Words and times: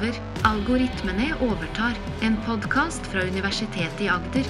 over. 0.00 0.14
Algoritmene 0.42 1.34
overtar. 1.40 1.98
En 2.20 2.36
podkast 2.46 3.06
fra 3.06 3.20
Universitetet 3.20 4.00
i 4.00 4.08
Agder. 4.08 4.44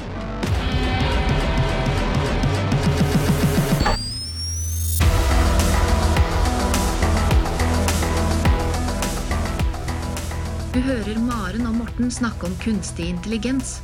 Du 10.72 10.80
hører 10.80 11.18
Maren 11.18 11.66
og 11.66 11.74
Morten 11.74 12.10
snakke 12.10 12.46
om 12.46 12.54
kunstig 12.62 13.08
intelligens. 13.08 13.80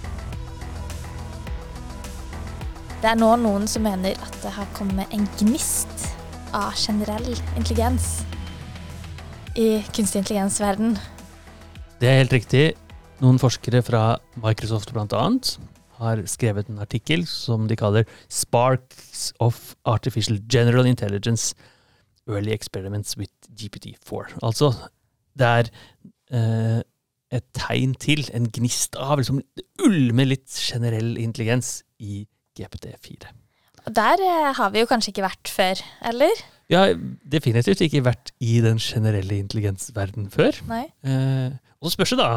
Det 3.02 3.10
er 3.10 3.18
nå 3.18 3.32
noen 3.42 3.66
som 3.70 3.82
mener 3.82 4.14
at 4.22 4.38
det 4.42 4.54
har 4.54 4.70
kommet 4.74 5.10
en 5.14 5.26
gnist 5.38 6.08
av 6.54 6.72
generell 6.78 7.34
intelligens 7.56 8.22
i 9.56 9.82
kunstig 9.92 10.22
intelligens-verden. 10.22 10.98
Det 11.96 12.08
er 12.10 12.18
helt 12.20 12.34
riktig. 12.34 12.64
Noen 13.24 13.38
forskere 13.40 13.80
fra 13.80 14.18
Microsoft 14.42 14.90
bl.a. 14.92 15.22
har 15.96 16.20
skrevet 16.28 16.68
en 16.68 16.82
artikkel 16.84 17.22
som 17.24 17.64
de 17.70 17.76
kaller 17.76 18.04
'Sparks 18.28 19.32
of 19.40 19.74
Artificial 19.88 20.36
General 20.52 20.84
Intelligence 20.84 21.54
Early 22.28 22.52
Experiments 22.52 23.16
with 23.16 23.32
GPT4'. 23.48 24.36
Altså, 24.42 24.74
det 25.38 25.46
er 25.46 25.70
eh, 26.36 26.82
et 27.32 27.46
tegn 27.54 27.94
til, 27.94 28.28
en 28.34 28.50
gnist 28.52 28.96
av, 28.96 29.16
liksom 29.16 29.40
ulmer 29.80 30.28
litt 30.28 30.52
generell 30.52 31.16
intelligens 31.16 31.82
i 31.98 32.26
GPT4. 32.60 33.32
Og 33.86 33.96
der 33.96 34.20
eh, 34.20 34.52
har 34.52 34.70
vi 34.74 34.84
jo 34.84 34.90
kanskje 34.90 35.14
ikke 35.14 35.30
vært 35.30 35.48
før, 35.48 35.80
eller? 36.12 36.44
Jeg 36.68 36.78
har 36.78 36.94
definitivt 37.30 37.80
ikke 37.86 38.02
vært 38.02 38.32
i 38.42 38.60
den 38.64 38.78
generelle 38.82 39.36
intelligensverdenen 39.38 40.30
før. 40.34 40.56
Nei. 40.66 40.84
Eh, 41.06 41.52
og 41.80 41.88
så 41.90 41.94
spørs 41.94 42.10
det 42.16 42.18
da, 42.18 42.30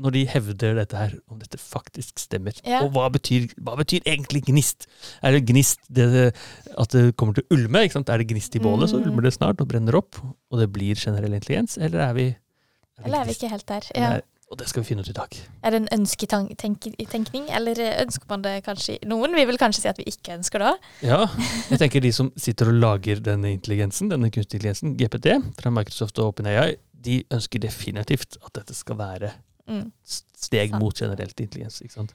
når 0.00 0.14
de 0.14 0.22
hevder 0.32 0.78
dette 0.78 0.96
her, 0.96 1.12
om 1.28 1.38
dette 1.42 1.58
faktisk 1.60 2.18
stemmer. 2.22 2.56
Ja. 2.64 2.78
Og 2.86 2.92
hva 2.94 3.10
betyr, 3.12 3.50
hva 3.60 3.74
betyr 3.76 4.06
egentlig 4.08 4.44
gnist? 4.46 4.86
Er 5.22 5.34
det 5.36 5.42
gnist 5.50 5.80
det, 5.92 6.06
at 6.78 6.94
det 6.94 7.16
kommer 7.20 7.36
til 7.36 7.44
å 7.44 7.56
ulme? 7.58 7.82
Er 7.84 8.22
det 8.22 8.28
gnist 8.30 8.56
i 8.56 8.62
bålet, 8.64 8.88
så 8.88 8.96
Mm. 9.00 9.10
ulmer 9.10 9.22
det 9.28 9.34
snart 9.36 9.60
og 9.60 9.68
brenner 9.68 9.98
opp, 9.98 10.16
og 10.50 10.58
det 10.58 10.70
blir 10.72 10.94
generell 10.96 11.34
intelligens? 11.36 11.76
Eller 11.76 12.00
er 12.08 12.12
vi, 12.14 12.26
er 12.30 13.04
Eller 13.04 13.20
er 13.20 13.24
vi 13.26 13.32
ikke 13.36 13.50
helt 13.50 13.66
der? 13.66 13.82
Ja. 13.94 14.10
er- 14.14 14.22
Og 14.50 14.58
det 14.58 14.66
skal 14.68 14.82
vi 14.82 14.88
finne 14.88 15.04
ut 15.04 15.08
i 15.08 15.14
dag. 15.14 15.34
Er 15.62 15.70
det 15.70 15.78
en 15.84 15.88
ønsketenkning, 16.00 17.44
eller 17.54 17.78
ønsker 18.02 18.26
man 18.28 18.42
det 18.42 18.56
kanskje 18.66 18.96
Noen 19.06 19.34
vil 19.38 19.46
vel 19.46 19.58
kanskje 19.60 19.84
si 19.84 19.88
at 19.92 19.98
vi 20.00 20.06
ikke 20.10 20.34
ønsker 20.34 20.58
det. 20.64 20.72
Ja, 21.06 21.20
jeg 21.70 21.78
tenker 21.78 22.02
de 22.02 22.10
som 22.12 22.32
sitter 22.36 22.72
og 22.72 22.80
lager 22.82 23.22
denne 23.22 23.52
intelligensen, 23.54 24.10
denne 24.10 24.30
kunstig 24.34 24.58
intelligensen, 24.58 24.96
GPT, 24.98 25.36
fra 25.60 25.70
Microsoft 25.70 26.18
og 26.18 26.32
OpenAI, 26.32 26.74
de 27.00 27.20
ønsker 27.32 27.62
definitivt 27.62 28.40
at 28.44 28.52
dette 28.60 28.74
skal 28.74 28.98
være 28.98 29.30
Mm. 29.70 29.92
steg 30.34 30.72
mot 30.80 30.96
generelt 30.98 31.38
intelligens. 31.40 31.80
ikke 31.80 31.92
sant? 31.94 32.14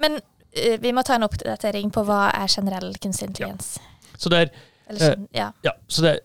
Men 0.00 0.14
eh, 0.56 0.78
vi 0.80 0.90
må 0.92 1.02
ta 1.04 1.18
en 1.18 1.22
oppdatering 1.26 1.90
på 1.92 2.00
hva 2.08 2.30
er 2.32 2.46
generell 2.48 2.94
kunstig 2.96 3.28
intelligens. 3.28 3.74
Så 4.16 4.30
det 4.32 4.38
er 4.38 4.48
Eller, 4.88 5.10
Eh, 5.12 5.26
ja. 5.34 5.50
Ja, 5.64 5.70
så 5.88 6.00
det 6.02 6.10
er, 6.14 6.18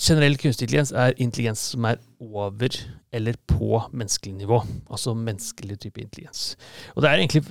generell 0.00 0.36
kunstig 0.38 0.64
intelligens 0.64 0.92
er 0.92 1.12
intelligens 1.18 1.58
som 1.58 1.84
er 1.84 1.96
over 2.20 2.68
eller 3.14 3.38
på 3.48 3.82
menneskelig 3.92 4.34
nivå. 4.42 4.60
Altså 4.90 5.14
menneskelig 5.16 5.78
type 5.84 6.02
intelligens. 6.02 6.56
Og 6.94 7.02
det 7.02 7.10
er 7.10 7.22
egentlig 7.22 7.44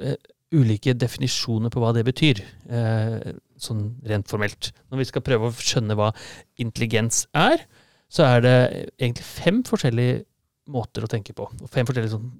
eh, 0.00 0.16
ulike 0.54 0.94
definisjoner 0.98 1.72
på 1.72 1.82
hva 1.82 1.92
det 1.94 2.04
betyr, 2.06 2.42
eh, 2.70 3.34
sånn 3.60 3.84
rent 4.10 4.30
formelt. 4.30 4.72
Når 4.90 5.02
vi 5.02 5.08
skal 5.10 5.24
prøve 5.26 5.50
å 5.50 5.56
skjønne 5.56 5.96
hva 5.98 6.10
intelligens 6.62 7.24
er, 7.36 7.66
så 8.10 8.26
er 8.26 8.44
det 8.46 8.56
egentlig 8.98 9.26
fem 9.26 9.60
forskjellige 9.66 10.24
måter 10.70 11.06
å 11.06 11.10
tenke 11.10 11.34
på. 11.36 11.46
Og 11.46 11.70
fem 11.70 11.86
forskjellige 11.86 12.16
sånn 12.16 12.30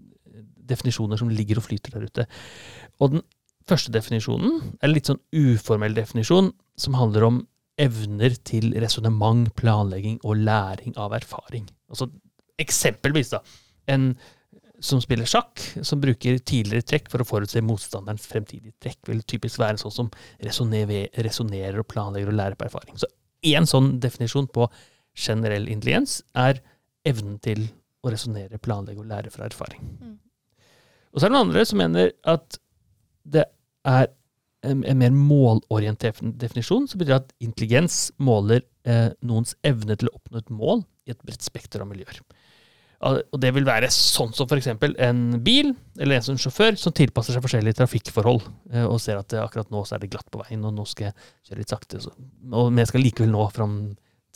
definisjoner 0.71 1.19
som 1.19 1.31
ligger 1.33 1.61
og 1.61 1.67
flyter 1.67 1.95
der 1.95 2.07
ute. 2.07 2.27
Og 3.03 3.17
den 3.17 3.25
første 3.69 3.93
definisjonen 3.95 4.61
er 4.81 4.89
en 4.89 4.95
litt 4.95 5.11
sånn 5.11 5.23
uformell 5.35 5.95
definisjon, 5.97 6.53
som 6.81 6.99
handler 6.99 7.27
om 7.27 7.41
evner 7.81 8.37
til 8.47 8.75
resonnement, 8.83 9.49
planlegging 9.57 10.21
og 10.25 10.43
læring 10.45 10.97
av 11.01 11.15
erfaring. 11.17 11.67
Altså, 11.91 12.11
eksempelvis, 12.61 13.33
da. 13.33 13.41
En 13.91 14.13
som 14.81 15.01
spiller 15.03 15.29
sjakk, 15.29 15.61
som 15.85 16.01
bruker 16.01 16.39
tidligere 16.39 16.87
trekk 16.89 17.11
for 17.13 17.21
å 17.21 17.27
forutse 17.29 17.61
motstanderens 17.65 18.25
fremtidige 18.29 18.73
trekk, 18.81 19.01
vil 19.11 19.21
typisk 19.29 19.61
være 19.61 19.77
en 19.77 19.83
sånn 19.83 19.97
som 19.97 20.09
resonnerer 20.41 21.83
og 21.83 21.89
planlegger 21.91 22.33
og 22.33 22.39
lærer 22.39 22.57
på 22.57 22.69
erfaring. 22.69 22.97
Så 23.01 23.09
én 23.45 23.69
sånn 23.69 23.99
definisjon 24.01 24.49
på 24.53 24.69
generell 25.17 25.69
intelligens 25.69 26.21
er 26.39 26.63
evnen 27.09 27.37
til 27.45 27.67
å 28.01 28.13
resonnere, 28.13 28.61
planlegge 28.63 29.03
og 29.03 29.11
lære 29.11 29.33
fra 29.35 29.49
erfaring. 29.49 29.85
Mm. 30.01 30.17
Og 31.13 31.21
så 31.21 31.27
er 31.27 31.33
det 31.33 31.37
noen 31.37 31.49
andre 31.51 31.67
som 31.69 31.81
mener 31.81 32.13
at 32.33 32.61
det 33.31 33.45
er 33.89 34.09
en, 34.67 34.83
en 34.85 35.01
mer 35.01 35.15
målorientert 35.15 36.21
definisjon, 36.41 36.89
så 36.89 37.01
betyr 37.01 37.21
at 37.21 37.33
intelligens 37.43 38.11
måler 38.21 38.63
eh, 38.85 39.09
noens 39.25 39.55
evne 39.67 39.97
til 39.97 40.11
å 40.11 40.19
oppnå 40.19 40.43
et 40.43 40.53
mål 40.53 40.85
i 41.09 41.15
et 41.15 41.25
bredt 41.25 41.47
spekter 41.47 41.83
av 41.83 41.89
miljøer. 41.91 42.21
Og 43.01 43.39
det 43.41 43.49
vil 43.57 43.65
være 43.65 43.89
sånn 43.95 44.35
som 44.37 44.45
f.eks. 44.45 44.69
en 45.01 45.21
bil, 45.41 45.71
eller 45.97 46.19
en 46.19 46.27
som 46.27 46.37
sjåfør, 46.41 46.77
som 46.77 46.93
tilpasser 46.93 47.33
seg 47.33 47.45
forskjellige 47.47 47.79
trafikkforhold, 47.79 48.43
eh, 48.75 48.85
og 48.85 49.01
ser 49.01 49.23
at 49.23 49.33
eh, 49.33 49.41
akkurat 49.41 49.73
nå 49.73 49.87
så 49.89 49.97
er 49.97 50.05
det 50.05 50.11
glatt 50.13 50.29
på 50.29 50.43
veien, 50.43 50.67
og 50.69 50.77
nå 50.77 50.85
skal 50.89 51.09
jeg 51.09 51.17
kjøre 51.49 51.63
litt 51.63 51.73
sakte, 51.73 52.03
så, 52.05 52.13
og, 52.51 52.69
men 52.69 52.83
jeg 52.85 52.93
skal 52.93 53.05
likevel 53.07 53.33
nå 53.33 53.47
fram 53.57 53.79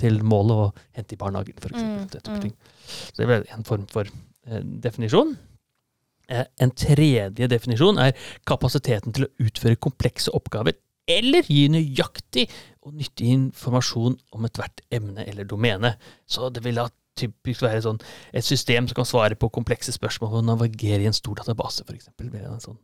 til 0.00 0.16
målet 0.26 0.62
og 0.62 0.86
hente 0.96 1.14
i 1.14 1.20
barnehagen, 1.20 1.60
f.eks. 1.60 1.76
Mm, 1.76 2.46
mm. 2.48 2.78
Så 2.88 3.18
det 3.18 3.26
vil 3.26 3.34
være 3.34 3.58
en 3.58 3.68
form 3.68 3.84
for 3.92 4.08
eh, 4.08 4.64
definisjon. 4.88 5.36
Eh, 6.28 6.44
En 6.60 6.70
tredje 6.70 7.48
definisjon 7.48 7.98
er 8.00 8.12
kapasiteten 8.48 9.12
til 9.12 9.26
å 9.26 9.32
utføre 9.44 9.76
komplekse 9.76 10.32
oppgaver 10.34 10.74
eller 11.06 11.44
gi 11.44 11.66
nøyaktig 11.68 12.46
og 12.82 12.94
nyttig 12.96 13.26
informasjon 13.34 14.14
om 14.32 14.44
ethvert 14.48 14.80
emne 14.94 15.26
eller 15.28 15.44
domene. 15.44 15.96
Så 16.26 16.48
det 16.52 16.62
vil 16.64 16.78
da 16.80 16.86
typisk 17.14 17.60
være 17.62 17.82
sånn 17.84 18.00
et 18.34 18.42
system 18.44 18.88
som 18.88 18.96
kan 18.96 19.06
svare 19.06 19.36
på 19.38 19.50
komplekse 19.52 19.92
spørsmål 19.94 20.38
og 20.40 20.46
navigere 20.48 21.04
i 21.04 21.06
en 21.10 21.14
stor 21.14 21.36
database, 21.38 21.84
f.eks. 21.86 22.08
Sånn 22.64 22.78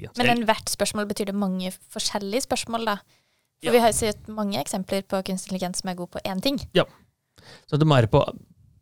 ja. 0.00 0.12
Men 0.16 0.30
en 0.30 0.46
hvert 0.48 0.70
spørsmål 0.72 1.08
betyr 1.10 1.28
det 1.32 1.34
mange 1.36 1.72
forskjellige 1.92 2.46
spørsmål, 2.46 2.86
da? 2.86 2.96
For 3.64 3.70
Ja. 3.70 3.72
vi 3.72 3.82
har 3.82 3.92
sett 3.92 4.28
mange 4.28 4.60
eksempler 4.60 5.02
på 5.02 5.20
kunstig 5.24 5.52
intelligens 5.52 5.82
som 5.82 5.90
er 5.90 5.94
god 5.98 6.10
på 6.14 6.22
én 6.24 6.40
ting. 6.42 6.58
Ja. 6.74 6.84
Så 7.66 7.76
det 7.76 7.86
må 7.86 7.96
være 7.98 8.08
på, 8.08 8.22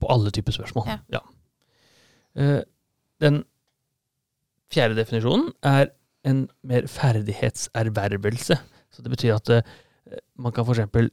på 0.00 0.06
alle 0.12 0.31
typer 0.31 0.53
spørsmål. 0.53 0.87
Ja. 1.11 1.21
Eh, 2.37 2.62
den 3.21 3.44
fjerde 4.72 4.99
definisjonen 4.99 5.50
er 5.66 5.93
en 6.28 6.47
mer 6.66 6.87
ferdighetservervelse. 6.91 8.59
Så 8.93 9.05
det 9.05 9.12
betyr 9.12 9.37
at 9.37 9.53
eh, 9.53 9.77
man 10.38 10.55
kan 10.55 10.66
f.eks. 10.66 11.12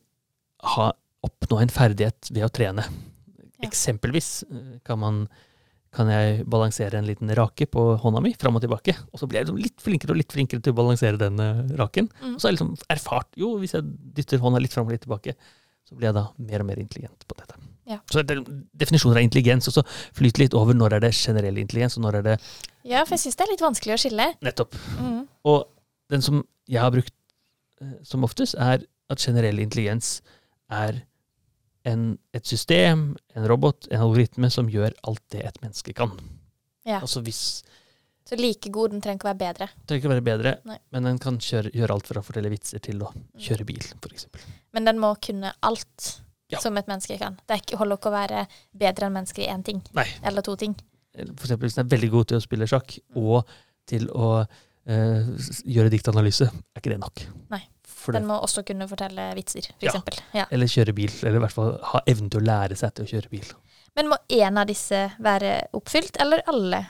ha 0.75 0.89
oppnå 1.25 1.61
en 1.63 1.73
ferdighet 1.73 2.31
ved 2.31 2.45
å 2.45 2.53
trene. 2.53 2.85
Ja. 2.85 3.67
Eksempelvis 3.67 4.31
eh, 4.49 4.73
kan 4.87 5.01
man 5.01 5.23
kan 5.89 6.09
jeg 6.11 6.43
balansere 6.45 6.99
en 6.99 7.07
liten 7.07 7.31
rake 7.33 7.65
på 7.65 7.83
hånda 7.97 8.21
mi 8.21 8.35
fram 8.37 8.59
og 8.59 8.61
tilbake. 8.61 8.93
Og 9.09 9.21
så 9.21 9.25
blir 9.29 9.39
jeg 9.39 9.47
liksom 9.47 9.61
litt 9.61 9.81
flinkere 9.81 10.13
og 10.13 10.19
litt 10.19 10.35
flinkere 10.35 10.61
til 10.61 10.75
å 10.75 10.77
balansere 10.77 11.17
den 11.17 11.41
eh, 11.41 11.63
raken. 11.79 12.11
Mm. 12.21 12.35
Og 12.35 12.37
så 12.37 12.45
har 12.45 12.53
jeg 12.53 12.59
liksom 12.59 12.75
erfart 12.93 13.39
jo, 13.41 13.55
hvis 13.61 13.73
jeg 13.77 13.87
dytter 14.19 14.43
hånda 14.43 14.61
litt 14.61 14.75
fram 14.75 14.85
og 14.85 14.93
litt 14.93 15.05
tilbake, 15.07 15.33
så 15.89 15.97
blir 15.97 16.11
jeg 16.11 16.19
da 16.19 16.27
mer 16.45 16.61
og 16.61 16.69
mer 16.69 16.81
intelligent 16.83 17.25
på 17.25 17.39
dette. 17.39 17.57
Ja. 17.89 17.97
Så 18.05 18.21
det 18.21 18.35
er 18.35 18.43
definisjoner 18.77 19.17
av 19.17 19.25
intelligens, 19.25 19.65
og 19.71 19.79
så 19.79 19.83
flyter 20.13 20.43
litt 20.43 20.57
over 20.57 20.77
når 20.77 20.99
er 20.99 21.07
det 21.07 21.15
generell 21.17 21.57
intelligens, 21.57 21.97
og 21.97 22.05
når 22.05 22.19
er 22.19 22.27
det 22.27 22.35
Ja, 22.89 23.03
for 23.05 23.15
jeg 23.15 23.23
syns 23.27 23.37
det 23.37 23.45
er 23.45 23.51
litt 23.53 23.61
vanskelig 23.63 23.95
å 23.95 23.99
skille. 24.01 24.25
nettopp. 24.45 24.75
Mm. 24.99 25.21
Og 25.45 25.67
den 26.09 26.23
som 26.25 26.41
jeg 26.69 26.81
har 26.81 26.91
brukt 26.93 27.13
eh, 27.81 27.95
som 28.03 28.25
oftest, 28.25 28.55
er 28.57 28.83
at 29.09 29.21
generell 29.23 29.59
intelligens 29.61 30.19
er 30.69 31.03
en, 31.89 32.17
et 32.35 32.45
system, 32.45 33.15
en 33.37 33.47
robot, 33.49 33.87
en 33.93 34.03
algoritme 34.05 34.49
som 34.53 34.67
gjør 34.69 34.93
alt 35.09 35.23
det 35.33 35.45
et 35.47 35.61
menneske 35.63 35.93
kan. 35.97 36.11
Ja. 36.85 36.99
Altså 37.03 37.21
hvis 37.25 37.63
Så 38.29 38.37
like 38.37 38.69
god, 38.69 38.91
den 38.93 39.01
trenger 39.01 39.17
ikke 39.21 39.29
å 39.29 39.31
være 39.31 39.41
bedre. 39.41 39.67
Trenger 39.87 40.01
ikke 40.03 40.09
å 40.09 40.13
være 40.13 40.25
bedre, 40.27 40.51
Nei. 40.69 40.77
men 40.93 41.07
den 41.07 41.17
kan 41.21 41.39
kjøre, 41.41 41.71
gjøre 41.73 41.95
alt 41.95 42.09
fra 42.11 42.21
å 42.21 42.25
fortelle 42.25 42.51
vitser 42.53 42.81
til 42.85 43.01
å 43.01 43.09
kjøre 43.41 43.65
bil, 43.65 43.81
f.eks. 44.01 44.27
Men 44.77 44.85
den 44.85 44.99
må 45.01 45.15
kunne 45.21 45.53
alt 45.65 46.09
Ja. 46.49 46.59
som 46.61 46.77
et 46.77 46.87
menneske 46.89 47.17
kan. 47.21 47.35
Det 47.45 47.53
er 47.55 47.61
ikke, 47.63 47.77
holder 47.77 47.97
ikke 47.97 48.09
å 48.09 48.13
være 48.17 48.43
bedre 48.73 49.05
enn 49.05 49.13
mennesker 49.13 49.43
i 49.45 49.49
én 49.53 49.63
ting. 49.65 49.81
Nei. 49.93 50.05
Eller 50.25 50.41
to 50.45 50.55
ting. 50.57 50.75
For 51.15 51.45
eksempel 51.47 51.67
hvis 51.67 51.75
den 51.79 51.85
er 51.85 51.91
veldig 51.95 52.09
god 52.13 52.25
til 52.31 52.37
å 52.37 52.43
spille 52.43 52.67
sjakk, 52.69 52.99
og 53.17 53.47
til 53.89 54.05
å 54.13 54.45
eh, 54.89 55.25
gjøre 55.65 55.89
diktanalyse, 55.93 56.45
er 56.49 56.81
ikke 56.81 56.93
det 56.93 56.99
nok. 57.01 57.23
Nei. 57.53 57.63
For 57.99 58.13
det, 58.15 58.21
Den 58.21 58.29
må 58.29 58.37
også 58.39 58.61
kunne 58.63 58.87
fortelle 58.87 59.25
vitser, 59.35 59.65
for 59.73 59.85
Ja. 59.85 59.91
eksempel. 59.91 60.19
Ja. 60.33 60.45
eller 60.51 60.69
kjøre 60.71 60.93
bil, 60.95 61.11
eller 61.23 61.35
i 61.41 61.43
hvert 61.43 61.51
fall 61.57 61.73
ha 61.83 61.99
evnen 62.07 62.29
til 62.31 62.39
å 62.39 62.45
lære 62.45 62.77
seg 62.79 62.93
til 62.95 63.05
å 63.05 63.09
kjøre 63.09 63.29
bil. 63.33 63.49
Men 63.97 64.07
må 64.07 64.17
én 64.29 64.57
av 64.61 64.67
disse 64.69 65.11
være 65.19 65.67
oppfylt, 65.73 66.15
eller 66.21 66.41
alle? 66.47 66.85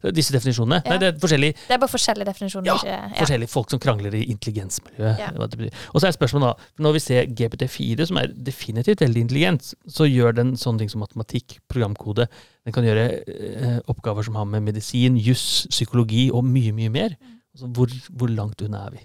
Disse 0.00 0.32
definisjonene. 0.32 0.78
Ja. 0.84 0.90
Nei, 0.94 0.98
det 1.02 1.08
er 1.10 1.18
forskjellige, 1.20 1.54
Det 1.68 1.74
er 1.76 1.78
bare 1.82 1.92
forskjellige 1.92 2.24
definisjoner. 2.30 2.66
Ja, 2.66 2.76
ikke- 2.80 3.18
forskjellige 3.18 3.48
folk 3.52 3.70
som 3.70 3.78
krangler 3.80 4.14
i 4.16 4.22
intelligensmiljøet. 4.32 5.74
Og 5.94 6.00
så 6.00 6.06
er 6.08 6.12
spørsmålet 6.16 6.46
da, 6.56 6.68
når 6.80 6.92
vi 6.96 6.98
ser 7.04 7.26
GPT4, 7.26 8.06
som 8.06 8.16
er 8.16 8.28
definitivt 8.28 9.00
veldig 9.04 9.20
intelligent, 9.26 9.74
så 9.88 10.08
gjør 10.08 10.34
den 10.34 10.54
sånne 10.56 10.78
ting 10.78 10.88
som 10.90 11.00
matematikk, 11.04 11.58
programkode. 11.68 12.28
Den 12.64 12.72
kan 12.72 12.84
gjøre 12.84 13.04
eh, 13.28 13.80
oppgaver 13.88 14.24
som 14.24 14.34
har 14.36 14.44
med 14.46 14.62
medisin, 14.62 15.16
juss, 15.20 15.66
psykologi 15.68 16.30
og 16.32 16.44
mye, 16.44 16.72
mye 16.72 16.88
mer. 16.90 17.16
Altså, 17.54 17.66
hvor, 17.74 17.86
hvor 18.16 18.28
langt 18.32 18.62
unna 18.62 18.86
er 18.86 18.90
vi 18.96 19.04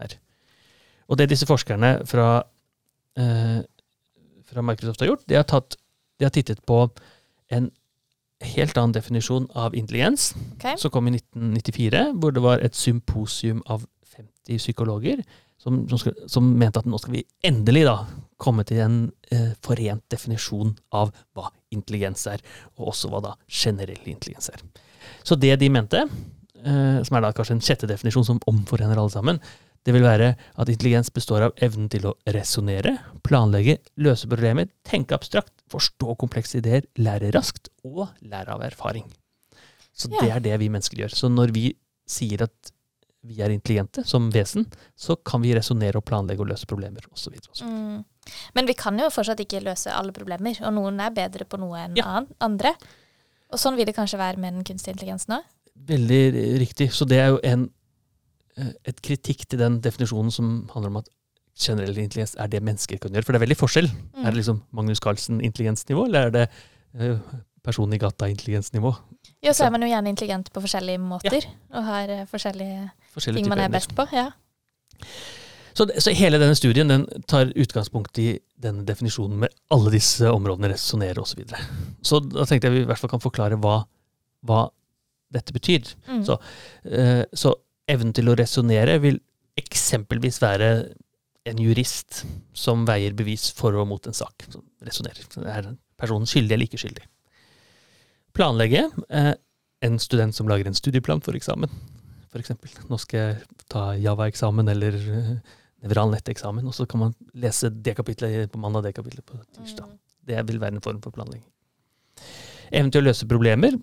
her? 0.00 0.18
Og 1.08 1.16
det 1.16 1.28
disse 1.30 1.46
forskerne 1.46 2.04
fra, 2.06 2.42
eh, 3.16 3.62
fra 4.50 4.60
Microsoft 4.62 5.00
har 5.00 5.08
gjort, 5.14 5.26
de 5.28 5.34
har, 5.38 5.44
tatt, 5.44 5.76
de 6.18 6.24
har 6.26 6.30
tittet 6.34 6.60
på 6.66 6.90
en 7.50 7.70
helt 8.44 8.76
annen 8.76 8.92
definisjon 8.92 9.48
av 9.56 9.74
intelligens, 9.74 10.34
okay. 10.56 10.76
som 10.80 10.92
kom 10.92 11.08
i 11.08 11.16
1994, 11.16 12.04
hvor 12.20 12.34
det 12.36 12.42
var 12.44 12.64
et 12.64 12.76
symposium 12.76 13.62
av 13.72 13.86
50 14.16 14.60
psykologer 14.60 15.22
som, 15.60 15.88
som, 15.88 15.98
skal, 15.98 16.14
som 16.30 16.48
mente 16.58 16.80
at 16.82 16.88
nå 16.88 16.98
skal 17.00 17.16
vi 17.16 17.24
endelig 17.46 17.86
da 17.88 17.96
komme 18.40 18.64
til 18.68 18.82
en 18.84 18.98
eh, 19.32 19.54
forent 19.64 20.04
definisjon 20.12 20.74
av 20.94 21.14
hva 21.36 21.48
intelligens 21.74 22.26
er, 22.30 22.42
og 22.76 22.92
også 22.92 23.10
hva 23.12 23.22
da 23.24 23.36
generell 23.48 24.04
intelligens 24.04 24.50
er. 24.52 24.62
Så 25.24 25.38
det 25.40 25.54
de 25.62 25.70
mente, 25.72 26.04
eh, 26.60 26.98
som 27.06 27.16
er 27.16 27.24
da 27.24 27.32
kanskje 27.36 27.56
en 27.56 27.64
sjette 27.64 27.88
definisjon 27.88 28.28
som 28.28 28.42
omforener 28.52 29.00
alle 29.00 29.14
sammen, 29.14 29.40
det 29.86 29.94
vil 29.94 30.02
være 30.02 30.32
at 30.58 30.68
intelligens 30.72 31.12
består 31.14 31.44
av 31.46 31.52
evnen 31.62 31.86
til 31.92 32.08
å 32.10 32.14
resonnere, 32.34 32.96
planlegge, 33.26 33.78
løse 34.02 34.26
problemer, 34.28 34.66
tenke 34.86 35.14
abstrakt, 35.14 35.52
forstå 35.70 36.16
komplekse 36.18 36.58
ideer, 36.58 36.88
lære 36.98 37.30
raskt 37.36 37.70
og 37.86 38.08
lære 38.26 38.56
av 38.56 38.64
erfaring. 38.66 39.06
Så 39.96 40.10
Ja. 40.12 40.20
det 40.20 40.30
er 40.34 40.40
det 40.40 40.58
vi 40.60 40.68
mennesker 40.68 40.98
gjør. 40.98 41.14
Så 41.14 41.30
når 41.32 41.52
vi 41.54 41.76
sier 42.06 42.42
at 42.42 42.72
vi 43.26 43.40
er 43.42 43.50
intelligente 43.50 44.04
som 44.06 44.28
vesen, 44.30 44.66
så 44.96 45.16
kan 45.24 45.42
vi 45.42 45.54
resonnere 45.54 45.96
og 45.96 46.04
planlegge 46.04 46.40
og 46.44 46.48
løse 46.50 46.66
problemer 46.66 47.00
osv. 47.12 47.34
Mm. 47.62 48.04
Men 48.54 48.66
vi 48.66 48.74
kan 48.74 48.98
jo 48.98 49.08
fortsatt 49.10 49.40
ikke 49.42 49.62
løse 49.64 49.90
alle 49.90 50.12
problemer, 50.12 50.58
og 50.66 50.74
noen 50.74 51.00
er 51.00 51.10
bedre 51.14 51.44
på 51.46 51.58
noe 51.58 51.78
enn 51.78 51.96
Ja. 51.96 52.24
andre. 52.40 52.74
Og 53.52 53.58
sånn 53.58 53.76
vil 53.76 53.86
det 53.86 53.94
kanskje 53.96 54.18
være 54.18 54.38
med 54.38 54.54
den 54.54 54.64
kunstige 54.64 54.94
intelligensen 54.94 55.38
òg. 55.38 55.42
Veldig 55.86 56.58
riktig. 56.58 56.90
Så 56.92 57.06
det 57.06 57.18
er 57.18 57.28
jo 57.28 57.40
en, 57.44 57.70
et 58.56 59.00
kritikk 59.04 59.44
til 59.50 59.60
den 59.60 59.80
definisjonen 59.84 60.32
som 60.32 60.52
handler 60.72 60.92
om 60.92 61.00
at 61.02 61.10
generell 61.56 61.98
intelligens 62.00 62.36
er 62.40 62.50
det 62.52 62.62
mennesker 62.64 63.00
kan 63.00 63.12
gjøre. 63.12 63.24
For 63.24 63.34
det 63.34 63.40
er 63.40 63.46
veldig 63.46 63.58
forskjell. 63.60 63.88
Mm. 63.88 64.22
Er 64.22 64.30
det 64.30 64.40
liksom 64.40 64.62
Magnus 64.76 65.00
Carlsen-intelligensnivå, 65.04 66.06
eller 66.08 66.28
er 66.28 66.34
det 66.34 66.44
uh, 67.00 67.38
personen 67.64 67.96
i 67.96 68.00
gata-intelligensnivå? 68.00 68.92
Jo, 69.44 69.52
så 69.52 69.66
er 69.66 69.72
man 69.74 69.84
jo 69.84 69.90
gjerne 69.90 70.12
intelligent 70.12 70.52
på 70.52 70.62
forskjellige 70.64 71.00
måter, 71.02 71.48
og 71.72 71.84
har 71.86 72.12
eh, 72.12 72.28
forskjellige 72.30 72.86
Forskjellige 73.14 73.42
ting 73.42 73.50
man 73.52 73.62
er 73.62 73.72
best 73.72 73.92
på. 73.96 74.06
Ja. 74.16 74.30
Så, 75.76 75.86
så 76.00 76.12
hele 76.16 76.40
denne 76.40 76.56
studien 76.56 76.88
den 76.88 77.04
tar 77.28 77.52
utgangspunkt 77.52 78.18
i 78.22 78.38
denne 78.62 78.86
definisjonen 78.88 79.42
med 79.44 79.52
alle 79.72 79.92
disse 79.92 80.30
områdene, 80.32 80.72
resonnerer 80.72 81.20
osv. 81.20 81.34
Så, 81.34 81.42
videre. 81.42 81.60
så 82.02 82.20
da 82.24 82.46
tenkte 82.48 82.70
jeg 82.70 82.78
vi 82.78 82.84
i 82.86 82.88
hvert 82.88 83.02
fall 83.02 83.12
kan 83.12 83.22
forklare 83.22 83.58
hva, 83.60 83.82
hva 84.48 84.62
dette 85.36 85.52
betyr. 85.52 85.84
Mm. 86.08 86.22
Så, 86.24 86.38
eh, 86.88 87.24
så 87.36 87.52
evnen 87.90 88.14
til 88.16 88.30
å 88.30 88.36
resonnere 88.38 88.98
vil 89.02 89.18
eksempelvis 89.56 90.40
være 90.42 90.70
en 91.46 91.60
jurist 91.62 92.24
som 92.56 92.84
veier 92.88 93.14
bevis 93.16 93.48
for 93.54 93.76
og 93.78 93.86
mot 93.88 94.08
en 94.08 94.16
sak. 94.16 94.46
Som 94.50 94.64
resonnerer. 94.84 95.26
Er 95.46 95.74
personen 95.98 96.28
skyldig 96.28 96.56
eller 96.56 96.68
ikke 96.68 96.82
skyldig? 96.82 97.06
Planlegge. 98.36 98.88
Eh, 99.08 99.34
en 99.86 100.00
student 100.02 100.34
som 100.34 100.48
lager 100.50 100.68
en 100.68 100.76
studieplan 100.76 101.22
for 101.24 101.36
eksamen, 101.38 101.70
for 102.32 102.42
eksempel. 102.42 102.72
Nå 102.90 102.98
skal 103.00 103.22
jeg 103.22 103.62
ta 103.72 103.90
Java-eksamen 104.00 104.72
eller 104.72 104.96
eh, 104.96 105.30
Nevral 105.84 106.10
netteksamen, 106.10 106.64
og 106.66 106.74
så 106.74 106.86
kan 106.88 107.02
man 107.04 107.12
lese 107.36 107.68
det 107.70 107.92
kapitlet 107.98 108.50
på 108.50 108.58
mandag, 108.58 108.88
det 108.88 108.96
kapitlet 108.96 109.22
på 109.28 109.36
tirsdag. 109.58 109.86
Mm. 109.86 109.98
Det 110.26 110.40
vil 110.48 110.58
være 110.62 110.78
en 110.78 110.82
form 110.82 111.02
for 111.04 111.14
planlegging. 111.14 111.44
Evnen 112.72 112.90
til 112.90 113.04
å 113.04 113.06
løse 113.06 113.28
problemer. 113.30 113.76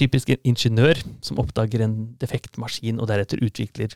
Typisk 0.00 0.30
en 0.32 0.40
ingeniør 0.48 1.02
som 1.26 1.40
oppdager 1.42 1.82
en 1.84 1.96
defekt 2.22 2.56
maskin 2.60 3.00
og 3.02 3.10
deretter 3.10 3.42
utvikler 3.44 3.92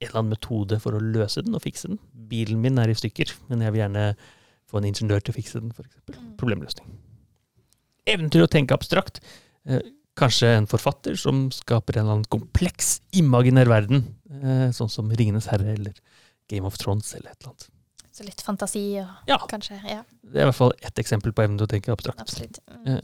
en 0.00 0.08
eller 0.08 0.20
annen 0.20 0.32
metode 0.34 0.78
for 0.82 0.96
å 0.96 1.02
løse 1.02 1.42
den 1.44 1.56
og 1.56 1.62
fikse 1.64 1.90
den. 1.90 1.98
Bilen 2.30 2.62
min 2.64 2.80
er 2.80 2.90
i 2.92 2.96
stykker, 2.96 3.30
men 3.50 3.60
jeg 3.64 3.74
vil 3.74 3.82
gjerne 3.84 4.06
få 4.70 4.80
en 4.80 4.88
ingeniør 4.88 5.20
til 5.24 5.34
å 5.34 5.36
fikse 5.36 5.60
den, 5.60 5.72
f.eks. 5.76 6.00
Mm. 6.16 6.30
Problemløsning. 6.40 6.88
Evnen 8.10 8.32
til 8.32 8.44
å 8.44 8.48
tenke 8.50 8.76
abstrakt. 8.76 9.20
Eh, 9.68 9.84
kanskje 10.18 10.50
en 10.58 10.68
forfatter 10.70 11.16
som 11.20 11.46
skaper 11.54 11.96
en 11.98 12.04
eller 12.04 12.18
annen 12.18 12.32
kompleks, 12.32 12.98
imaginær 13.16 13.70
verden, 13.70 14.04
eh, 14.30 14.68
sånn 14.76 14.92
som 14.92 15.08
Ringenes 15.12 15.48
herre 15.52 15.72
eller 15.76 15.96
Game 16.52 16.68
of 16.68 16.76
Thrones 16.80 17.14
eller 17.16 17.32
et 17.32 17.38
eller 17.40 17.54
annet. 17.54 17.68
Så 18.14 18.24
litt 18.26 18.42
fantasi 18.46 18.84
og 19.02 19.28
Ja. 19.28 19.38
kanskje. 19.50 19.80
Ja, 19.88 20.04
Det 20.22 20.36
er 20.40 20.46
i 20.46 20.50
hvert 20.50 20.54
fall 20.60 20.72
ett 20.82 20.94
eksempel 21.02 21.32
på 21.32 21.42
evnen 21.44 21.58
til 21.58 21.66
å 21.66 21.72
tenke 21.72 21.92
abstrakt. 21.96 22.20
absolutt. 22.20 22.60
Mm. 22.86 23.00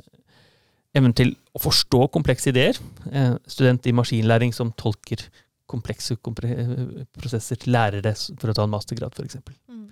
Evnen 0.96 1.14
til 1.14 1.36
å 1.54 1.60
forstå 1.62 2.08
komplekse 2.14 2.50
ideer. 2.50 2.78
Eh, 3.12 3.36
student 3.50 3.86
i 3.86 3.94
maskinlæring 3.94 4.54
som 4.54 4.72
tolker 4.78 5.22
komplekse 5.70 6.16
kompre 6.18 6.50
eh, 6.50 6.84
prosesser, 7.14 7.60
til 7.62 7.76
lærere 7.76 8.12
for 8.16 8.50
å 8.50 8.56
ta 8.56 8.66
en 8.66 8.72
mastergrad 8.72 9.14
f.eks. 9.14 9.38
Mm. 9.70 9.86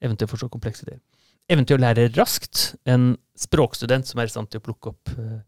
Evnen 0.00 0.20
til 0.20 0.28
å 0.28 0.32
forstå 0.32 0.48
komplekse 0.54 0.86
ideer. 0.86 1.02
Evnen 1.52 1.68
til 1.68 1.78
å 1.78 1.82
lære 1.82 2.08
raskt. 2.16 2.74
En 2.88 3.14
språkstudent 3.38 4.08
som 4.08 4.20
er 4.20 4.28
i 4.28 4.32
stand 4.32 4.48
til 4.52 4.62
å 4.62 4.64
plukke 4.64 4.94
opp 4.94 5.12
eh, 5.16 5.40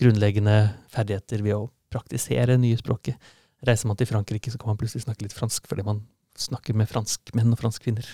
grunnleggende 0.00 0.58
ferdigheter 0.92 1.44
ved 1.44 1.56
å 1.56 1.66
praktisere 1.92 2.56
nye 2.60 2.76
språket. 2.80 3.16
Reiser 3.66 3.88
man 3.90 3.98
til 4.00 4.08
Frankrike, 4.08 4.52
så 4.52 4.60
kan 4.60 4.72
man 4.72 4.80
plutselig 4.80 5.04
snakke 5.06 5.26
litt 5.26 5.36
fransk 5.36 5.68
fordi 5.68 5.84
man 5.86 6.04
snakker 6.36 6.76
med 6.76 6.88
franskmenn 6.90 7.52
og 7.54 7.60
franskkvinner. 7.60 8.08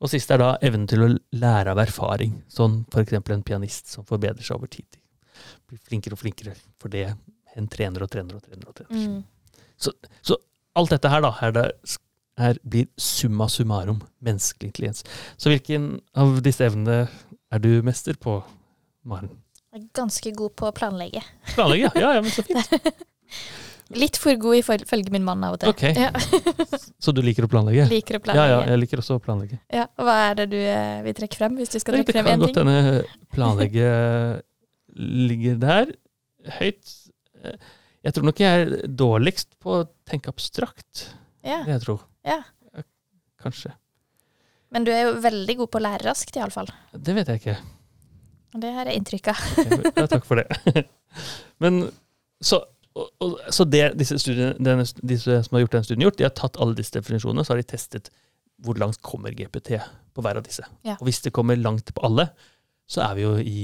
Og 0.00 0.10
sist 0.10 0.30
er 0.32 0.40
da 0.40 0.54
evnen 0.64 0.86
til 0.88 1.04
å 1.04 1.10
lære 1.36 1.74
av 1.74 1.82
erfaring. 1.82 2.38
Sånn 2.48 2.84
f.eks. 2.88 3.18
en 3.18 3.46
pianist 3.46 3.90
som 3.92 4.06
forbedrer 4.08 4.46
seg 4.46 4.56
over 4.56 4.70
tid. 4.72 4.86
Blir 5.70 5.82
flinkere 5.86 6.16
og 6.16 6.22
flinkere 6.22 6.54
for 6.80 6.92
det 6.92 7.08
en 7.58 7.66
trener 7.70 8.04
og 8.04 8.10
trener 8.12 8.38
og 8.38 8.44
trener. 8.44 8.68
og 8.68 8.76
trener. 8.78 9.18
Mm. 9.18 9.58
Så 9.80 10.38
alt 10.78 10.94
dette 10.94 11.10
her 11.10 11.24
da, 11.24 11.32
her, 11.40 11.54
det, 11.56 11.66
her 12.40 12.58
blir 12.62 12.88
summa 13.00 13.48
summarum 13.50 14.00
menneskelig 14.24 14.70
intelligens. 14.70 15.04
Så 15.36 15.52
hvilken 15.52 15.92
av 16.18 16.40
disse 16.44 16.64
evnene 16.66 17.04
er 17.50 17.62
du 17.62 17.72
mester 17.86 18.18
på, 18.20 18.40
Maren? 19.06 19.32
Jeg 19.70 19.84
er 19.84 19.88
ganske 19.94 20.32
god 20.34 20.54
på 20.58 20.68
å 20.68 20.74
planlegge. 20.74 21.22
Planlegge? 21.54 21.92
Ja, 21.98 22.14
ja, 22.16 22.22
men 22.24 22.32
så 22.34 22.44
fint. 22.46 22.94
Litt 24.00 24.18
for 24.22 24.36
god 24.38 24.60
ifølge 24.60 25.10
min 25.10 25.24
mann 25.26 25.42
av 25.42 25.56
og 25.56 25.62
til. 25.62 25.72
Ok. 25.72 25.82
Ja. 25.98 26.10
Så 27.02 27.10
du 27.10 27.18
liker 27.26 27.42
å 27.42 27.50
planlegge? 27.50 27.88
Liker 27.90 28.20
å 28.20 28.22
planlegge. 28.22 28.52
ja, 28.52 28.60
jeg 28.70 28.80
liker 28.84 29.02
også 29.02 29.16
å 29.18 29.22
planlegge. 29.22 29.58
Ja, 29.66 29.88
og 29.98 30.06
Hva 30.06 30.14
er 30.28 30.36
det 30.38 30.46
du 30.52 30.58
eh, 30.60 31.00
vil 31.02 31.16
trekke 31.18 31.40
frem, 31.40 31.56
hvis 31.58 31.72
du 31.74 31.80
skal 31.82 31.96
trekke 31.98 32.14
frem 32.14 32.28
en 32.30 32.44
ting? 32.44 32.44
Det 32.44 32.54
kan 32.54 32.70
godt 32.70 32.76
hende 32.76 33.34
planlegge 33.34 33.88
ligger 34.96 35.58
der 35.60 35.92
høyt. 36.58 36.94
Jeg 38.00 38.14
tror 38.16 38.26
nok 38.26 38.40
jeg 38.40 38.62
er 38.62 38.88
dårligst 38.88 39.54
på 39.60 39.80
å 39.80 39.84
tenke 40.08 40.32
abstrakt. 40.32 41.10
Ja, 41.44 41.62
Jeg 41.68 41.82
tror. 41.84 42.06
ja. 42.26 42.42
Kanskje. 43.40 43.70
Men 44.70 44.84
du 44.84 44.90
er 44.92 45.06
jo 45.08 45.14
veldig 45.24 45.54
god 45.62 45.70
på 45.72 45.78
å 45.80 45.82
lære 45.82 46.04
raskt, 46.04 46.36
iallfall. 46.36 46.68
Det 46.92 47.14
vet 47.16 47.30
jeg 47.32 47.40
ikke. 47.40 47.54
Det 48.60 48.72
har 48.74 48.90
jeg 48.90 49.00
inntrykk 49.00 49.30
av. 49.32 49.40
okay, 49.62 49.92
Ja, 49.96 50.04
takk 50.10 50.26
for 50.28 50.42
det. 50.42 50.84
Men 51.62 51.80
så, 52.44 52.60
og, 52.92 53.08
og, 53.24 53.38
så 53.54 53.64
det 53.64 53.94
disse, 53.98 54.18
studiene, 54.20 54.52
denne, 54.60 54.84
disse 55.00 55.40
som 55.46 55.56
har 55.56 55.64
gjort 55.64 55.78
den 55.78 55.86
studien, 55.88 56.04
gjort, 56.04 56.18
de 56.20 56.26
har 56.28 56.34
tatt 56.36 56.60
alle 56.60 56.76
disse 56.78 56.94
definisjonene 56.98 57.46
så 57.46 57.54
har 57.54 57.62
de 57.62 57.68
testet 57.72 58.12
hvor 58.60 58.76
langt 58.76 59.00
kommer 59.02 59.32
GPT 59.32 59.78
på 60.12 60.24
hver 60.24 60.38
av 60.42 60.44
disse. 60.44 60.66
Ja. 60.84 60.98
Og 61.00 61.08
hvis 61.08 61.22
det 61.24 61.32
kommer 61.32 61.56
langt 61.56 61.94
på 61.96 62.04
alle, 62.06 62.28
så 62.90 63.06
er 63.06 63.16
vi 63.16 63.24
jo 63.24 63.36
i 63.40 63.60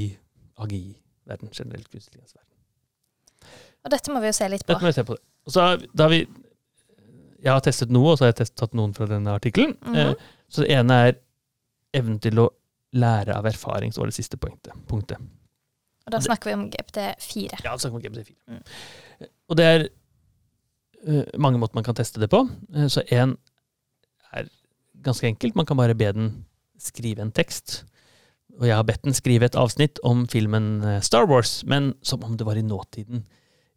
AGI-verden, 1.26 1.48
generelt 1.52 1.88
kunstig 1.90 2.14
intelligens-verden. 2.14 2.52
Og 3.84 3.90
dette 3.90 4.12
må 4.12 4.20
vi 4.20 4.30
jo 4.30 4.32
se 4.32 4.48
litt 4.48 4.64
på. 4.66 4.72
Dette 4.72 4.82
må 4.84 4.90
vi 4.90 4.96
se 4.96 5.04
på. 5.06 5.16
Så 5.46 5.66
da 5.94 6.08
har 6.08 6.10
vi 6.10 6.26
Jeg 7.36 7.52
har 7.52 7.60
testet 7.60 7.90
noe, 7.92 8.10
og 8.10 8.18
så 8.18 8.24
har 8.24 8.32
jeg 8.32 8.48
tatt 8.56 8.72
noen 8.74 8.94
fra 8.94 9.06
denne 9.06 9.30
artikkelen. 9.30 9.76
Mm 9.86 9.94
-hmm. 9.94 10.14
Så 10.48 10.62
det 10.62 10.70
ene 10.72 10.94
er 10.94 11.14
evnen 11.94 12.18
til 12.18 12.38
å 12.38 12.50
lære 12.92 13.36
av 13.36 13.46
erfaring, 13.46 13.92
så 13.92 14.00
var 14.00 14.06
det 14.06 14.14
siste 14.14 14.36
punktet. 14.36 14.72
punktet. 14.88 15.18
Og 16.06 16.12
da 16.12 16.20
snakker 16.20 16.50
vi 16.50 16.54
om 16.54 16.70
GPT4. 16.70 17.60
Ja, 17.64 17.70
da 17.72 17.78
snakker 17.78 17.98
vi 17.98 18.06
om 18.08 18.14
GPT4. 18.14 18.34
Mm. 18.46 18.62
Og 19.48 19.56
det 19.56 19.64
er 19.64 19.88
eh, 21.06 21.38
mange 21.38 21.58
måter 21.58 21.74
man 21.74 21.84
kan 21.84 21.94
teste 21.94 22.20
det 22.20 22.30
på. 22.30 22.48
Eh, 22.74 22.88
så 22.88 23.02
én 23.12 23.36
er 24.32 24.48
ganske 25.02 25.26
enkelt. 25.26 25.54
Man 25.54 25.66
kan 25.66 25.76
bare 25.76 25.94
be 25.94 26.12
den 26.12 26.46
skrive 26.78 27.22
en 27.22 27.32
tekst. 27.32 27.84
Og 28.56 28.68
jeg 28.68 28.76
har 28.78 28.86
bedt 28.88 29.04
den 29.04 29.16
skrive 29.16 29.48
et 29.48 29.58
avsnitt 29.58 30.00
om 30.06 30.24
filmen 30.32 30.80
eh, 30.84 31.00
Star 31.04 31.28
Wars, 31.28 31.60
men 31.68 31.92
som 32.06 32.24
om 32.24 32.38
det 32.38 32.46
var 32.48 32.56
i 32.56 32.64
nåtiden 32.64 33.26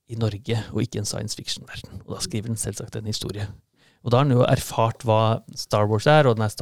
i 0.09 0.17
Norge, 0.17 0.61
og 0.73 0.83
ikke 0.83 1.01
en 1.01 1.09
science 1.09 1.37
fiction-verden. 1.37 2.01
Og 2.07 2.15
da 2.15 2.21
skriver 2.23 2.49
den 2.49 2.59
selvsagt 2.59 2.95
en 2.97 3.09
historie. 3.09 3.45
Og 3.99 4.13
da 4.13 4.21
har 4.21 4.27
den 4.27 4.37
jo 4.37 4.45
erfart 4.47 5.03
hva 5.05 5.41
Star 5.59 5.89
Wars 5.89 6.07
er, 6.09 6.27
og 6.27 6.37
den 6.37 6.45
har 6.45 6.53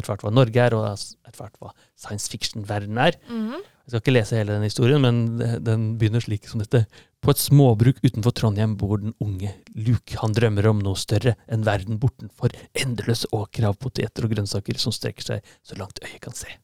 erfart 0.00 0.24
hva 0.26 0.32
Norge 0.34 0.58
er, 0.58 0.74
og 0.74 0.82
den 0.82 0.96
har 0.96 1.30
erfart 1.30 1.60
hva 1.62 1.70
science 1.98 2.30
fiction-verden 2.32 2.98
er. 2.98 3.18
Mhm. 3.30 3.60
Jeg 3.90 3.94
skal 3.94 4.02
ikke 4.04 4.14
lese 4.14 4.36
hele 4.38 4.54
den 4.54 4.66
historien, 4.68 5.02
men 5.02 5.62
den 5.66 5.86
begynner 5.98 6.22
slik 6.22 6.44
som 6.46 6.60
dette. 6.62 6.84
På 7.20 7.32
et 7.32 7.40
småbruk 7.42 7.98
utenfor 8.04 8.34
Trondheim 8.38 8.76
bor 8.78 9.00
den 9.02 9.16
unge 9.18 9.50
Luke. 9.74 10.14
Han 10.22 10.34
drømmer 10.36 10.68
om 10.70 10.78
noe 10.84 10.98
større 11.00 11.34
enn 11.50 11.66
verden 11.66 11.98
bortenfor 11.98 12.54
endeløse 12.78 13.26
åkre 13.34 13.72
av 13.72 13.80
poteter 13.82 14.28
og 14.28 14.36
grønnsaker 14.36 14.78
som 14.78 14.94
strekker 14.94 15.26
seg 15.26 15.54
så 15.66 15.78
langt 15.80 15.98
øyet 16.06 16.20
kan 16.22 16.38
se. 16.38 16.54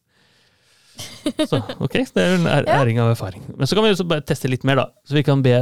Så 1.50 1.59
ok, 1.83 1.97
det 2.15 2.23
er 2.23 2.35
en 2.38 2.47
æring 2.49 3.00
av 3.03 3.11
erfaring. 3.15 3.43
Men 3.57 3.67
så 3.69 3.75
kan 3.76 3.85
vi 3.87 3.91
også 3.95 4.07
bare 4.09 4.25
teste 4.26 4.49
litt 4.50 4.65
mer, 4.69 4.76
da. 4.81 4.87
Så 5.07 5.17
vi 5.19 5.23
kan 5.26 5.43
be 5.45 5.57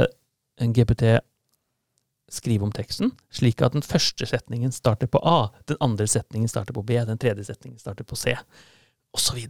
en 0.61 0.73
GPT 0.75 1.17
skrive 2.35 2.65
om 2.65 2.71
teksten, 2.73 3.11
slik 3.33 3.61
at 3.61 3.75
den 3.75 3.83
første 3.85 4.25
setningen 4.27 4.71
starter 4.73 5.07
på 5.11 5.19
A, 5.21 5.49
den 5.69 5.77
andre 5.83 6.07
setningen 6.09 6.49
starter 6.49 6.73
på 6.73 6.81
B, 6.87 6.97
den 7.05 7.19
tredje 7.21 7.45
setningen 7.45 7.77
starter 7.79 8.07
på 8.07 8.17
C, 8.17 8.33
osv. 9.15 9.43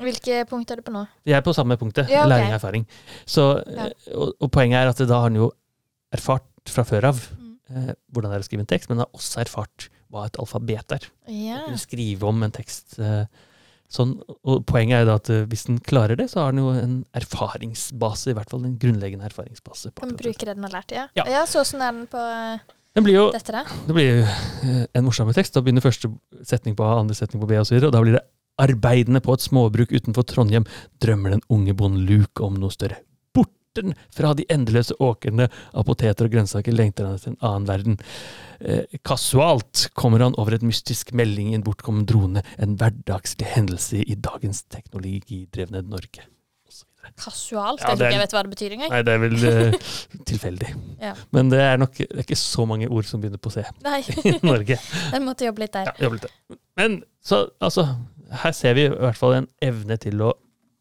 Hvilke 0.00 0.40
punkt 0.50 0.72
er 0.72 0.80
du 0.80 0.86
på 0.86 0.94
nå? 0.94 1.04
Vi 1.28 1.34
er 1.36 1.44
på 1.44 1.52
samme 1.54 1.76
punktet, 1.78 2.08
Ja, 2.10 2.24
okay. 2.24 2.30
læring 2.32 2.48
og 2.54 2.56
erfaring. 2.58 2.86
Så, 3.28 3.44
Ja. 3.68 3.86
eh, 3.90 4.14
og, 4.16 4.32
og 4.40 4.50
poenget 4.50 4.80
er 4.80 4.88
at 4.94 5.02
da 5.08 5.20
har 5.20 5.28
den 5.30 5.42
jo 5.42 5.50
erfart 6.16 6.48
fra 6.66 6.82
før 6.88 7.10
av 7.12 7.20
Mm. 7.34 7.58
eh, 7.70 7.94
hvordan 8.12 8.30
det 8.32 8.36
er 8.38 8.42
å 8.42 8.48
skrive 8.48 8.60
en 8.64 8.72
tekst, 8.72 8.88
men 8.88 8.98
har 9.04 9.10
også 9.14 9.40
erfart 9.44 9.88
hva 10.10 10.24
et 10.26 10.36
alfabet 10.38 10.92
er. 10.96 11.06
Ja. 11.28 11.60
Eller 11.66 11.76
skrive 11.78 12.22
om 12.24 12.42
en 12.42 12.50
tekst. 12.52 12.98
Eh, 12.98 13.26
sånn, 13.94 14.14
og 14.42 14.64
poenget 14.68 14.98
er 14.98 15.04
jo 15.04 15.08
da 15.12 15.16
at 15.20 15.30
eh, 15.32 15.44
hvis 15.50 15.66
den 15.68 15.80
klarer 15.86 16.18
det, 16.18 16.28
så 16.32 16.42
har 16.44 16.54
den 16.54 16.64
jo 16.64 16.72
en 16.74 16.96
erfaringsbase, 17.16 18.32
i 18.32 18.36
hvert 18.38 18.50
fall 18.52 18.64
en 18.66 18.78
grunnleggende 18.80 19.28
erfaringsbase. 19.30 19.92
På 19.94 20.04
Kan 20.04 20.14
akkurat 20.16 20.40
det. 20.44 20.56
den 20.56 20.66
har 20.68 20.74
lært, 20.80 20.94
ja. 20.96 21.06
Ja. 21.18 21.26
Ja, 21.30 21.44
så 21.50 21.62
åssen 21.62 21.82
er 21.84 21.92
den 21.94 22.06
på 22.10 22.18
eh, 22.20 22.58
Den 22.94 23.06
blir 23.06 23.16
jo 23.18 23.26
dette, 23.34 23.54
da? 23.54 23.64
det 23.88 23.96
blir 23.96 24.10
jo 24.10 24.22
eh, 24.26 24.84
en 24.94 25.06
morsom 25.06 25.32
tekst. 25.34 25.54
Da 25.56 25.62
begynner 25.64 25.84
første 25.84 26.10
setning 26.46 26.76
på 26.78 26.86
A, 26.86 26.98
andre 27.00 27.16
setning 27.18 27.42
på 27.42 27.50
B 27.50 27.58
osv. 27.62 27.78
Og 27.82 27.92
da 27.94 28.02
blir 28.04 28.18
det 28.18 28.26
Arbeidende 28.54 29.18
på 29.18 29.34
et 29.34 29.42
småbruk 29.42 29.90
utenfor 29.90 30.22
Trondheim 30.30 30.62
drømmer 31.02 31.32
den 31.34 31.40
unge 31.50 31.74
bonden 31.74 32.04
Luke 32.06 32.38
om 32.44 32.54
noe 32.54 32.70
større. 32.70 33.00
Borten 33.74 33.94
fra 34.14 34.34
de 34.38 34.44
endeløse 34.52 34.94
åkrene 35.02 35.48
av 35.74 35.86
poteter 35.88 36.28
og 36.28 36.34
grønnsaker 36.34 36.74
lengter 36.74 37.08
han 37.08 37.16
etter 37.16 37.32
en 37.32 37.40
annen 37.40 37.64
verden. 37.66 37.96
Eh, 38.60 38.84
kasualt 39.02 39.88
kommer 39.98 40.22
han 40.22 40.36
over 40.38 40.54
et 40.54 40.62
mystisk 40.62 41.10
melding 41.12 41.50
i 41.50 41.56
en 41.58 41.64
bortkommen 41.66 42.06
drone, 42.06 42.44
en 42.58 42.76
hverdagslig 42.78 43.48
hendelse 43.56 44.04
i 44.04 44.14
dagens 44.14 44.62
teknologidrevne 44.70 45.82
Norge. 45.88 46.28
Kasualt? 47.20 47.82
Ja, 47.82 47.90
jeg 47.90 47.98
tror 47.98 47.98
det 47.98 48.06
ikke 48.06 48.14
jeg 48.14 48.22
vet 48.22 48.34
hva 48.34 48.42
det 48.44 48.52
betyr 48.54 48.76
engang. 48.76 48.92
Nei, 48.94 49.00
det 49.04 49.12
er 49.12 49.18
vel 49.20 49.34
uh, 49.42 49.90
tilfeldig. 50.30 50.70
Ja. 51.02 51.12
Men 51.36 51.50
det 51.52 51.60
er 51.60 51.82
nok 51.82 51.98
det 51.98 52.06
er 52.14 52.22
ikke 52.22 52.38
så 52.40 52.64
mange 52.70 52.88
ord 52.88 53.10
som 53.10 53.20
begynner 53.20 53.42
på 53.42 53.52
C 53.52 53.66
Nei, 53.84 53.98
i 54.30 54.38
Norge. 54.46 54.78
den 55.12 55.26
måtte 55.26 55.44
jobbe 55.50 55.66
litt 55.66 55.74
der. 55.74 55.90
Ja, 55.90 56.06
jobbe 56.06 56.22
litt. 56.22 56.56
Men 56.80 57.02
så, 57.22 57.44
altså, 57.60 57.90
her 58.44 58.56
ser 58.56 58.78
vi 58.78 58.86
i 58.86 58.94
hvert 58.94 59.20
fall 59.20 59.36
en 59.42 59.50
evne 59.62 59.98
til 60.00 60.24
å 60.24 60.32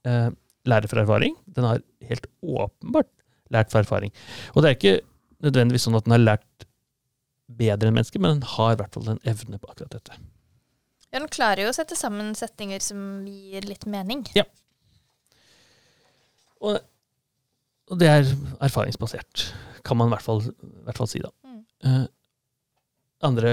eh, 0.07 0.31
lære 0.69 0.89
fra 0.91 1.03
erfaring. 1.03 1.35
Den 1.55 1.67
har 1.67 1.81
helt 2.09 2.27
åpenbart 2.41 3.09
lært 3.53 3.73
fra 3.73 3.83
erfaring. 3.83 4.13
Og 4.53 4.63
det 4.63 4.69
er 4.69 4.77
ikke 4.77 4.95
nødvendigvis 5.43 5.87
sånn 5.87 5.97
at 5.99 6.07
den 6.07 6.15
har 6.15 6.23
lært 6.23 6.67
bedre 7.53 7.89
enn 7.89 7.97
mennesker, 7.97 8.21
men 8.23 8.37
den 8.37 8.47
har 8.55 8.73
i 8.73 8.79
hvert 8.79 8.95
fall 8.95 9.11
en 9.13 9.21
evne 9.29 9.59
på 9.59 9.69
akkurat 9.69 9.93
dette. 9.93 10.17
Ja, 11.11 11.19
den 11.19 11.29
klarer 11.29 11.65
jo 11.65 11.69
å 11.69 11.75
sette 11.75 11.97
sammen 11.99 12.31
setninger 12.37 12.81
som 12.81 13.21
gir 13.29 13.67
litt 13.67 13.85
mening. 13.85 14.23
Og, 16.63 16.79
og 17.91 17.99
det 18.01 18.09
er 18.09 18.29
erfaringsbasert, 18.63 19.49
kan 19.85 19.99
man 19.99 20.09
i 20.09 20.15
hvert 20.15 20.25
fall, 20.25 20.41
i 20.47 20.85
hvert 20.87 21.01
fall 21.01 21.11
si, 21.11 21.21
da. 21.21 21.29
Mm. 21.45 21.59
Uh, 21.83 22.05
andre 23.27 23.51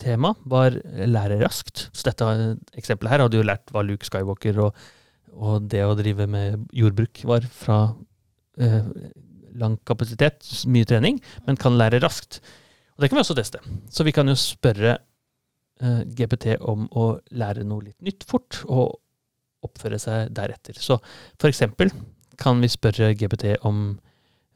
tema 0.00 0.32
var 0.48 0.78
lære 0.86 1.40
raskt. 1.42 1.88
Så 1.92 2.06
dette 2.08 2.30
eksempelet 2.78 3.12
her 3.12 3.26
hadde 3.26 3.38
jo 3.38 3.46
lært 3.46 3.74
hva 3.74 3.84
Luke 3.86 4.06
Skywalker 4.06 4.62
og, 4.64 4.86
og 5.38 5.68
det 5.70 5.84
å 5.86 5.96
drive 5.98 6.26
med 6.30 6.66
jordbruk 6.74 7.22
var 7.28 7.46
fra 7.54 7.78
eh, 8.58 8.86
lang 9.58 9.76
kapasitet, 9.88 10.44
mye 10.70 10.86
trening, 10.88 11.20
men 11.46 11.58
kan 11.60 11.78
lære 11.78 12.02
raskt. 12.02 12.40
Og 12.96 13.04
det 13.04 13.10
kan 13.10 13.18
vi 13.18 13.24
også 13.24 13.38
teste. 13.38 13.62
Så 13.94 14.06
vi 14.06 14.14
kan 14.14 14.28
jo 14.30 14.34
spørre 14.38 14.96
eh, 14.98 16.02
GPT 16.18 16.58
om 16.60 16.88
å 16.90 17.10
lære 17.30 17.66
noe 17.66 17.88
litt 17.88 17.98
nytt 18.04 18.26
fort, 18.28 18.62
og 18.66 18.98
oppføre 19.66 19.98
seg 20.02 20.32
deretter. 20.34 20.78
Så 20.78 20.98
for 21.38 21.50
eksempel 21.50 21.92
kan 22.38 22.60
vi 22.62 22.70
spørre 22.70 23.12
GPT 23.18 23.56
om 23.66 23.98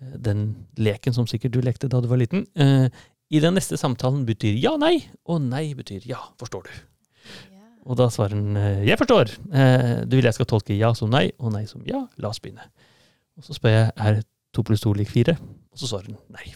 eh, 0.03 0.15
den 0.29 0.47
leken 0.79 1.15
som 1.15 1.29
sikkert 1.31 1.57
du 1.57 1.63
lekte 1.65 1.91
da 1.91 2.03
du 2.03 2.11
var 2.11 2.23
liten. 2.23 2.47
Eh, 2.55 2.89
I 3.33 3.43
den 3.43 3.57
neste 3.59 3.79
samtalen 3.81 4.27
betyr 4.29 4.59
ja, 4.61 4.77
nei, 4.79 4.99
og 5.27 5.43
nei 5.47 5.71
betyr 5.79 6.07
ja, 6.11 6.21
forstår 6.41 6.67
du. 6.69 6.75
Og 7.83 7.97
da 7.99 8.07
svarer 8.15 8.37
den 8.39 8.57
eh, 8.57 8.85
jeg 8.87 8.99
forstår. 9.01 9.33
Eh, 9.53 10.05
Du 10.07 10.15
vil 10.17 10.25
jeg 10.29 10.35
skal 10.37 10.47
tolke 10.47 10.77
ja 10.79 10.93
som 10.95 11.11
nei, 11.11 11.31
og 11.39 11.53
nei 11.55 11.65
som 11.67 11.83
ja. 11.89 12.05
La 12.23 12.29
oss 12.31 12.39
begynne. 12.43 12.69
Og 13.39 13.47
så 13.47 13.57
spør 13.57 13.73
jeg 13.75 13.89
er 13.97 14.21
to 14.55 14.63
pluss 14.63 14.81
to 14.85 14.93
lik 14.95 15.09
fire, 15.11 15.35
og 15.73 15.81
så 15.81 15.89
svarer 15.91 16.13
den 16.13 16.19
nei. 16.37 16.53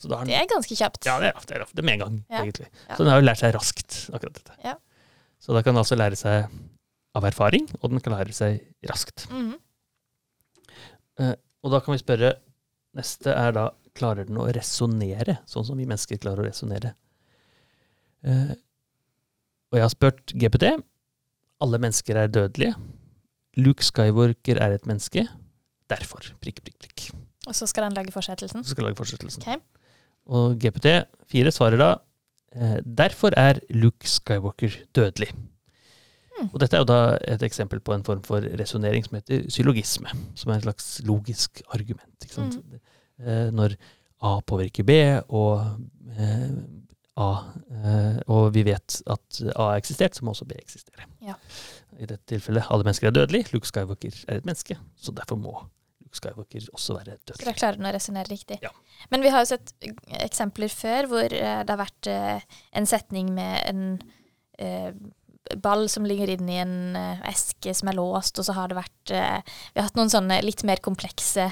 Så 0.00 0.08
da 0.10 0.16
har 0.18 0.24
den 0.26 0.32
Det 0.32 0.40
er 0.40 0.48
ganske 0.50 0.76
kjapt. 0.76 1.04
ja, 1.06 1.18
det 1.20 1.30
er, 1.30 1.40
det 1.46 1.56
er, 1.60 1.64
det 1.72 1.78
er 1.82 1.86
med 1.86 1.94
en 1.94 2.00
gang, 2.04 2.14
Ja. 2.30 2.42
egentlig. 2.44 2.68
Ja. 2.88 2.96
Så 2.96 3.04
den 3.04 3.10
har 3.12 3.20
jo 3.20 3.26
lært 3.28 3.38
seg 3.40 3.54
raskt, 3.54 3.96
akkurat 4.12 4.34
dette. 4.40 4.56
Ja. 4.64 4.74
Så 5.40 5.52
da 5.56 5.62
kan 5.62 5.74
den 5.74 5.80
altså 5.84 5.96
lære 5.96 6.16
seg 6.16 6.48
av 7.14 7.24
erfaring, 7.24 7.68
og 7.80 7.90
den 7.90 8.00
kan 8.00 8.12
lære 8.16 8.32
seg 8.36 8.60
raskt. 8.88 9.26
Mhm. 9.30 9.56
Og 11.62 11.70
da 11.74 11.80
kan 11.84 11.92
vi 11.94 12.00
spørre 12.00 12.34
Neste 12.96 13.30
er 13.30 13.52
da 13.54 13.68
klarer 13.94 14.26
den 14.26 14.38
å 14.40 14.48
resonnere, 14.50 15.36
sånn 15.46 15.62
som 15.68 15.76
vi 15.78 15.84
mennesker 15.86 16.18
klarer 16.18 16.42
å 16.42 16.46
resonnere. 16.48 16.90
Eh, 18.26 18.50
og 19.70 19.78
jeg 19.78 19.84
har 19.86 19.92
spurt 19.92 20.32
GPT. 20.34 20.72
Alle 21.60 21.78
mennesker 21.82 22.16
er 22.16 22.30
dødelige. 22.32 22.74
Luke 23.60 23.84
Skywalker 23.84 24.58
er 24.62 24.74
et 24.74 24.86
menneske. 24.86 25.26
Derfor. 25.90 26.24
Prikk, 26.42 26.62
prikk, 26.64 26.78
prikk. 26.82 27.10
Og 27.46 27.54
så 27.56 27.66
skal 27.66 27.86
den 27.86 27.98
lage 27.98 28.12
fortsettelsen. 28.14 28.64
Så 28.64 28.74
skal 28.74 28.84
den 28.84 28.90
lage 28.90 29.00
fortsettelsen. 29.00 29.42
Ok. 29.46 29.62
Og 30.30 30.58
GPT4 30.62 31.50
svarer 31.50 31.80
da 31.80 31.90
eh, 32.54 32.78
Derfor 32.84 33.34
er 33.36 33.62
Luke 33.70 34.08
Skywalker 34.08 34.76
dødelig. 34.94 35.30
Mm. 35.34 36.50
Og 36.52 36.60
dette 36.62 36.76
er 36.76 36.84
jo 36.84 36.90
da 36.90 37.00
et 37.28 37.42
eksempel 37.42 37.80
på 37.80 37.94
en 37.94 38.04
form 38.04 38.22
for 38.26 38.44
resonnering 38.60 39.04
som 39.06 39.18
heter 39.18 39.48
psylogisme. 39.48 40.10
Som 40.34 40.50
er 40.50 40.60
et 40.60 40.68
slags 40.68 41.00
logisk 41.04 41.62
argument. 41.74 42.14
Ikke 42.22 42.34
sant? 42.34 42.58
Mm. 42.58 42.80
når 43.52 43.74
A 44.22 44.40
påvirker 44.40 44.84
B, 44.84 44.92
og 45.28 45.60
eh, 46.16 46.50
A 47.20 47.26
eh, 47.70 48.20
Og 48.32 48.48
vi 48.54 48.62
vet 48.66 49.00
at 49.10 49.40
A 49.54 49.66
har 49.72 49.80
eksistert, 49.80 50.16
så 50.16 50.24
må 50.24 50.32
også 50.34 50.46
B 50.48 50.56
eksistere. 50.58 51.06
Ja. 51.24 51.36
I 51.98 52.06
dette 52.08 52.24
tilfellet 52.32 52.70
alle 52.72 52.86
mennesker 52.86 53.10
er 53.10 53.16
dødelige. 53.16 53.50
Luke 53.54 53.68
Skywalker 53.68 54.16
er 54.28 54.40
et 54.40 54.48
menneske, 54.48 54.78
så 54.96 55.12
derfor 55.16 55.36
må 55.40 55.52
Luke 56.00 56.16
Skywalker 56.16 56.66
også 56.72 56.96
være 56.96 57.16
Så 57.18 57.20
da 57.20 57.32
dødelig. 57.34 57.56
klarer 57.60 57.78
den 57.80 57.90
å 57.90 57.94
resonnere 57.94 58.30
riktig. 58.32 58.58
Ja. 58.64 58.72
Men 59.12 59.24
vi 59.24 59.32
har 59.34 59.44
jo 59.44 59.50
sett 59.52 59.74
eksempler 60.20 60.72
før 60.72 61.10
hvor 61.12 61.28
eh, 61.28 61.62
det 61.64 61.74
har 61.74 61.82
vært 61.84 62.10
eh, 62.10 62.60
en 62.80 62.88
setning 62.88 63.32
med 63.36 63.60
en 63.70 63.84
ball 65.64 65.86
som 65.88 66.04
ligger 66.04 66.28
inni 66.34 66.58
en 66.60 66.96
eske 67.24 67.72
som 67.74 67.88
er 67.88 67.96
låst, 67.96 68.36
og 68.38 68.44
så 68.44 68.52
har 68.58 68.68
det 68.68 68.76
vært 68.76 69.12
Vi 69.14 69.78
har 69.80 69.86
hatt 69.86 69.96
noen 69.96 70.12
sånne 70.12 70.36
litt 70.44 70.60
mer 70.68 70.82
komplekse 70.84 71.46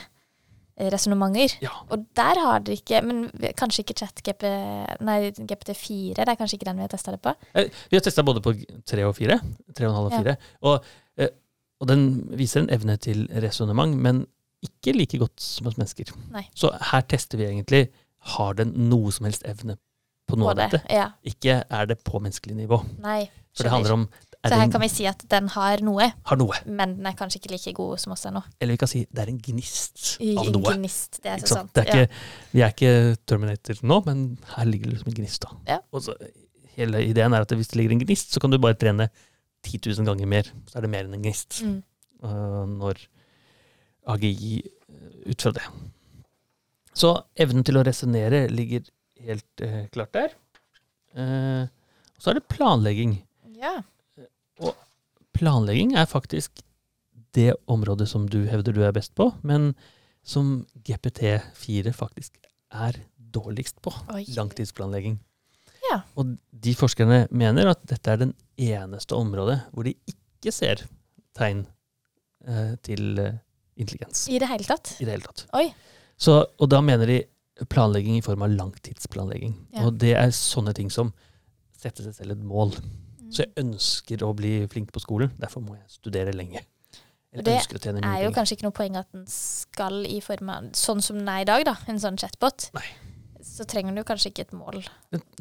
resonnementer. 0.78 1.56
Ja. 1.64 1.73
Og 1.90 2.04
der 2.16 2.38
har 2.38 2.61
dere 2.61 2.76
ikke 2.78 3.00
Men 3.04 3.25
kanskje 3.58 3.82
ikke 3.85 3.97
ChatGP 3.99 4.44
Nei, 5.04 5.18
GPT4, 5.32 6.14
det 6.14 6.28
er 6.28 6.38
kanskje 6.38 6.58
ikke 6.58 6.68
den 6.70 6.76
vi 6.76 6.87
har 6.87 6.92
testa 6.92 7.11
det 7.14 7.20
på? 7.23 7.35
Eh, 7.54 7.68
Vi 7.90 7.97
har 7.97 8.04
testa 8.06 8.23
både 8.23 8.40
på 8.44 8.54
tre 8.87 9.04
og 9.04 9.16
fire. 9.16 9.40
Tre 9.75 9.87
og 9.87 9.90
en 9.90 9.97
halv 9.97 10.06
og 10.06 10.12
Ja. 10.12 10.18
fire. 10.23 10.37
Og, 10.62 10.85
eh, 11.18 11.28
og 11.80 11.88
den 11.88 12.28
viser 12.38 12.61
en 12.62 12.70
evne 12.70 12.97
til 12.99 13.26
resonnement, 13.42 13.97
men 13.97 14.26
ikke 14.62 14.97
like 14.97 15.18
godt 15.18 15.40
som 15.40 15.66
hos 15.66 15.76
mennesker. 15.78 16.12
Nei. 16.32 16.49
Så 16.54 16.70
her 16.92 17.00
tester 17.02 17.38
vi 17.38 17.44
egentlig 17.47 17.88
har 18.35 18.54
den 18.54 18.73
noe 18.88 19.11
som 19.12 19.25
helst 19.26 19.42
evne 19.47 19.76
på 20.28 20.37
noe 20.37 20.52
På 20.54 20.61
av 20.61 20.70
dette. 20.70 20.82
Ja. 20.90 21.11
Ikke 21.25 21.64
er 21.70 21.87
det 21.87 22.02
på 22.04 22.18
menneskelig 22.20 22.56
nivå. 22.56 22.82
Nei. 23.00 23.30
For 23.54 23.62
det 23.64 23.73
handler 23.73 23.92
om 23.92 24.08
Så 24.47 24.54
her 24.54 24.68
kan 24.71 24.83
vi 24.85 24.88
si 24.90 25.07
at 25.11 25.23
den 25.33 25.49
har 25.50 25.80
noe, 25.83 26.04
har 26.30 26.38
noe. 26.38 26.59
men 26.64 26.92
den 27.00 27.07
er 27.11 27.14
kanskje 27.18 27.40
ikke 27.40 27.50
like 27.57 27.73
god 27.75 27.99
som 27.99 28.12
oss 28.14 28.23
ennå. 28.28 28.42
Eller 28.62 28.76
vi 28.76 28.80
kan 28.85 28.90
si 28.90 29.00
det 29.11 29.25
er 29.25 29.33
en 29.33 29.40
gnist 29.42 30.04
av 30.23 30.47
i 30.47 30.52
noe. 30.54 30.75
Gnist, 30.78 31.18
det 31.25 31.33
er 31.33 31.42
så 31.42 31.59
sant? 31.59 31.80
er 31.83 31.90
ikke, 31.90 32.21
Vi 32.52 32.62
er 32.62 32.75
ikke 32.75 32.92
Terminator 33.26 33.83
nå, 33.83 33.99
men 34.07 34.23
her 34.54 34.71
ligger 34.71 34.87
det 34.87 34.95
liksom 34.95 35.11
en 35.11 35.18
gnist. 35.18 35.42
da. 35.42 35.59
Ja. 35.75 35.80
Og 35.90 36.07
så, 36.07 36.14
hele 36.76 37.02
ideen 37.09 37.35
er 37.35 37.49
at 37.49 37.57
hvis 37.59 37.73
det 37.73 37.80
ligger 37.80 37.97
en 37.97 38.04
gnist, 38.04 38.30
så 38.30 38.45
kan 38.45 38.54
du 38.54 38.61
bare 38.62 38.78
trene 38.78 39.09
10 39.66 39.83
000 39.90 40.07
ganger 40.07 40.30
mer. 40.30 40.54
Så 40.71 40.78
er 40.78 40.87
det 40.87 40.92
mer 40.95 41.09
enn 41.09 41.18
en 41.18 41.26
gnist. 41.26 41.59
Mm. 41.66 41.83
Uh, 42.23 42.64
når 42.78 43.02
AGI 44.14 44.62
øh, 44.62 45.35
ut 45.35 45.42
fra 45.42 45.54
det. 45.59 45.66
Så 46.95 47.12
evnen 47.38 47.66
til 47.66 47.78
å 47.78 47.85
resonnere 47.87 48.47
ligger 48.54 48.87
helt 49.26 49.66
uh, 49.66 49.85
klart 49.90 50.14
der. 50.14 50.38
Uh, 51.18 51.66
og 52.14 52.23
så 52.23 52.30
er 52.30 52.38
det 52.38 52.49
planlegging. 52.54 53.18
ja. 53.59 53.80
Planlegging 55.38 55.94
er 55.94 56.08
faktisk 56.10 56.62
det 57.36 57.52
området 57.70 58.08
som 58.10 58.26
du 58.30 58.40
hevder 58.50 58.74
du 58.74 58.82
er 58.82 58.94
best 58.96 59.14
på, 59.18 59.30
men 59.46 59.72
som 60.26 60.66
GPT4 60.86 61.92
faktisk 61.94 62.36
er 62.74 62.98
dårligst 63.16 63.80
på. 63.84 63.92
Oi. 64.14 64.24
Langtidsplanlegging. 64.36 65.18
Ja. 65.88 66.02
Og 66.18 66.34
de 66.50 66.74
forskerne 66.76 67.26
mener 67.30 67.70
at 67.70 67.84
dette 67.88 68.12
er 68.12 68.20
den 68.20 68.34
eneste 68.58 69.16
området 69.16 69.60
hvor 69.72 69.86
de 69.86 69.94
ikke 70.10 70.52
ser 70.54 70.82
tegn 71.38 71.64
eh, 72.48 72.74
til 72.84 73.20
eh, 73.22 73.38
intelligens 73.78 74.26
I 74.28 74.40
det 74.42 74.50
hele 74.50 74.66
tatt? 74.66 74.96
i 74.98 75.06
det 75.06 75.14
hele 75.14 75.28
tatt. 75.28 75.46
Oi. 75.56 75.68
Så, 76.18 76.40
og 76.58 76.70
da 76.72 76.82
mener 76.82 77.08
de 77.08 77.22
planlegging 77.70 78.18
i 78.18 78.24
form 78.24 78.42
av 78.46 78.52
langtidsplanlegging. 78.54 79.54
Ja. 79.74 79.86
Og 79.86 79.98
det 80.02 80.14
er 80.18 80.34
sånne 80.34 80.74
ting 80.74 80.90
som 80.94 81.12
sette 81.78 82.02
seg 82.02 82.16
selv 82.16 82.34
et 82.34 82.42
mål. 82.46 82.74
Så 83.30 83.44
jeg 83.44 83.52
ønsker 83.61 84.23
å 84.25 84.32
bli 84.37 84.52
flink 84.73 84.92
på 84.94 85.02
skolen, 85.04 85.32
derfor 85.40 85.61
må 85.64 85.76
jeg 85.76 85.85
studere 85.99 86.32
lenge. 86.37 86.62
Eller 87.32 87.44
Det 87.44 87.92
er 88.00 88.23
jo 88.25 88.30
kanskje 88.32 88.56
ikke 88.56 88.64
noe 88.64 88.76
poeng 88.76 88.97
at 88.97 89.08
den 89.12 89.26
skal 89.28 90.00
i 90.08 90.16
form 90.25 90.49
av 90.49 90.70
Sånn 90.78 91.02
som 91.04 91.18
den 91.20 91.28
er 91.28 91.42
i 91.42 91.49
dag, 91.49 91.64
da, 91.68 91.75
en 91.87 92.00
sånn 92.00 92.16
chatbot. 92.16 92.70
Nei. 92.73 92.87
Så 93.44 93.66
trenger 93.68 93.94
du 93.94 94.00
kanskje 94.06 94.32
ikke 94.32 94.47
et 94.47 94.54
mål. 94.56 94.80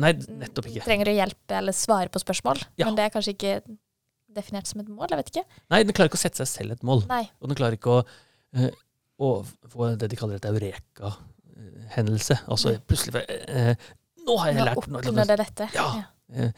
Nei, 0.04 0.12
nettopp 0.14 0.68
ikke. 0.68 0.84
Trenger 0.86 1.08
du 1.10 1.14
hjelpe 1.16 1.56
eller 1.62 1.76
svare 1.76 2.12
på 2.12 2.20
spørsmål, 2.22 2.60
Ja. 2.78 2.86
men 2.90 2.96
det 3.00 3.06
er 3.08 3.14
kanskje 3.16 3.34
ikke 3.36 3.54
definert 4.38 4.68
som 4.68 4.82
et 4.82 4.90
mål. 4.92 5.08
Jeg 5.10 5.18
vet 5.18 5.32
ikke. 5.32 5.46
Nei, 5.72 5.84
den 5.84 5.94
klarer 5.96 6.12
ikke 6.12 6.20
å 6.20 6.26
sette 6.26 6.44
seg 6.44 6.48
selv 6.52 6.76
et 6.76 6.84
mål. 6.84 7.06
Nei. 7.08 7.24
Og 7.42 7.48
den 7.50 7.58
klarer 7.58 7.80
ikke 7.80 7.96
å, 7.96 8.06
eh, 8.54 8.70
å 9.20 9.32
få 9.72 9.98
det 9.98 10.10
de 10.12 10.16
kaller 10.20 10.36
et 10.36 10.46
eureka-hendelse. 10.52 12.42
Altså 12.48 12.76
plutselig 12.88 13.24
eh, 13.48 13.74
Nå 14.28 14.36
har 14.42 14.52
jeg 14.52 14.66
lært 14.68 14.88
noe! 14.92 15.02
Nå 15.02 15.14
oppnådde 15.14 15.38
dette. 15.40 15.70
Ja. 15.74 15.88
Eh, 16.36 16.52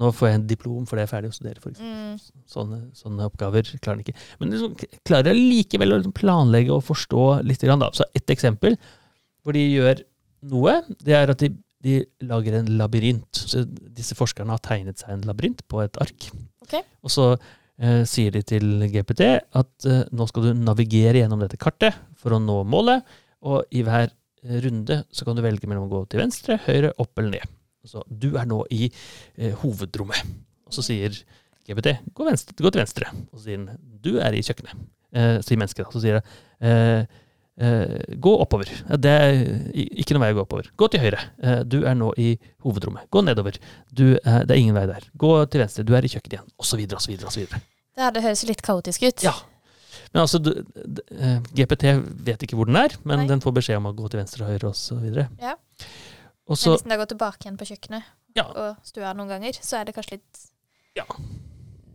nå 0.00 0.08
får 0.16 0.28
jeg 0.28 0.38
en 0.38 0.46
diplom 0.48 0.86
fordi 0.88 1.02
jeg 1.02 1.08
er 1.08 1.12
ferdig 1.12 1.30
å 1.32 1.36
studere, 1.36 1.60
f.eks. 1.60 1.80
Mm. 1.82 2.44
Sånne, 2.48 2.78
sånne 2.96 3.26
oppgaver 3.28 3.66
klarer 3.74 3.98
han 3.98 4.04
ikke. 4.04 4.14
Men 4.40 4.54
liksom, 4.54 4.76
klarer 4.78 5.02
klarer 5.10 5.38
likevel 5.38 5.94
å 5.94 5.98
liksom 6.00 6.14
planlegge 6.16 6.72
og 6.74 6.86
forstå 6.86 7.26
litt. 7.44 7.62
Grann, 7.62 7.82
da. 7.84 7.90
Så 7.94 8.06
et 8.16 8.32
eksempel 8.32 8.78
hvor 9.42 9.56
de 9.56 9.62
gjør 9.66 10.02
noe, 10.52 10.78
det 11.02 11.16
er 11.18 11.32
at 11.32 11.42
de, 11.42 11.50
de 11.84 11.98
lager 12.28 12.58
en 12.58 12.70
labyrint. 12.78 13.42
Så 13.52 13.64
disse 13.68 14.16
forskerne 14.18 14.54
har 14.54 14.62
tegnet 14.64 15.02
seg 15.02 15.16
en 15.16 15.26
labyrint 15.28 15.62
på 15.70 15.82
et 15.84 15.98
ark. 16.02 16.30
Okay. 16.64 16.84
Og 17.04 17.12
så 17.12 17.28
eh, 17.34 18.02
sier 18.08 18.34
de 18.34 18.44
til 18.46 18.86
GPT 18.92 19.26
at 19.38 19.88
eh, 19.88 20.04
nå 20.10 20.28
skal 20.30 20.48
du 20.48 20.64
navigere 20.64 21.20
gjennom 21.20 21.42
dette 21.42 21.60
kartet 21.60 21.98
for 22.18 22.36
å 22.36 22.42
nå 22.42 22.62
målet, 22.64 23.04
og 23.42 23.66
i 23.74 23.84
hver 23.86 24.08
eh, 24.08 24.60
runde 24.64 25.02
så 25.12 25.26
kan 25.26 25.38
du 25.38 25.44
velge 25.44 25.68
mellom 25.68 25.88
å 25.88 25.92
gå 25.92 26.06
til 26.12 26.22
venstre, 26.22 26.60
høyre, 26.66 26.94
opp 27.02 27.18
eller 27.18 27.36
ned. 27.38 27.58
Så 27.88 28.04
du 28.08 28.32
er 28.38 28.46
nå 28.48 28.62
i 28.70 28.88
eh, 28.88 29.54
hovedrommet. 29.62 30.22
Og 30.68 30.76
så 30.76 30.84
sier 30.86 31.16
GPT 31.66 31.96
gå, 32.14 32.26
venstre, 32.26 32.56
gå 32.58 32.70
til 32.70 32.82
venstre. 32.82 33.10
Og 33.30 33.38
så 33.38 33.46
sier 33.48 33.60
den 33.60 33.98
du 34.02 34.16
er 34.22 34.34
i 34.34 34.42
kjøkkenet. 34.44 34.86
Eh, 35.12 35.36
sier 35.44 35.60
mennesket. 35.60 35.92
Så 35.92 36.02
sier 36.02 36.18
det 36.18 36.24
eh, 36.64 37.20
eh, 37.62 38.16
gå 38.22 38.32
oppover. 38.44 38.70
Det 39.02 39.12
er 39.12 39.42
ikke 39.74 40.16
noe 40.16 40.24
vei 40.24 40.32
å 40.34 40.38
gå 40.40 40.46
oppover. 40.46 40.70
Gå 40.78 40.88
til 40.92 41.04
høyre. 41.04 41.20
Eh, 41.42 41.60
du 41.68 41.82
er 41.82 41.98
nå 41.98 42.10
i 42.18 42.32
hovedrommet. 42.64 43.06
Gå 43.12 43.24
nedover. 43.26 43.58
Du, 43.90 44.06
eh, 44.16 44.42
det 44.46 44.56
er 44.56 44.62
ingen 44.62 44.78
vei 44.78 44.88
der. 44.90 45.06
Gå 45.18 45.34
til 45.52 45.64
venstre. 45.64 45.86
Du 45.86 45.94
er 45.98 46.06
i 46.06 46.10
kjøkkenet 46.12 46.38
igjen. 46.38 46.50
Og 46.58 46.68
så 46.68 46.80
videre 46.80 46.98
og 46.98 47.04
så 47.06 47.14
videre 47.14 47.30
og 47.30 47.36
så 47.36 47.44
videre. 47.44 47.62
Det 47.92 48.12
det 48.16 48.22
høres 48.24 48.46
litt 48.48 48.62
kaotisk 48.64 49.04
ut. 49.04 49.26
Ja. 49.26 49.34
Men 50.12 50.24
altså, 50.24 50.40
GPT 51.56 51.92
vet 52.24 52.42
ikke 52.44 52.56
hvor 52.56 52.68
den 52.68 52.76
er, 52.76 52.94
men 53.04 53.22
Nei. 53.22 53.28
den 53.30 53.40
får 53.44 53.54
beskjed 53.56 53.78
om 53.80 53.88
å 53.88 53.94
gå 53.96 54.08
til 54.12 54.20
venstre 54.20 54.44
og 54.44 54.52
høyre 54.52 54.70
og 54.72 54.76
så 54.76 54.96
videre. 55.00 55.28
Ja. 55.40 55.54
Og 56.48 56.56
Men 56.56 56.60
så, 56.62 56.72
hvis 56.74 56.82
den 56.86 56.92
da 56.94 56.98
går 57.00 57.10
tilbake 57.12 57.46
igjen 57.46 57.58
på 57.60 57.68
kjøkkenet 57.70 58.02
Ja. 58.36 58.44
og 58.48 58.76
stua 58.88 59.12
noen 59.14 59.28
ganger, 59.30 59.52
så 59.62 59.80
er 59.80 59.84
det 59.88 59.94
kanskje 59.94 60.18
litt 60.18 60.40
Ja. 60.98 61.04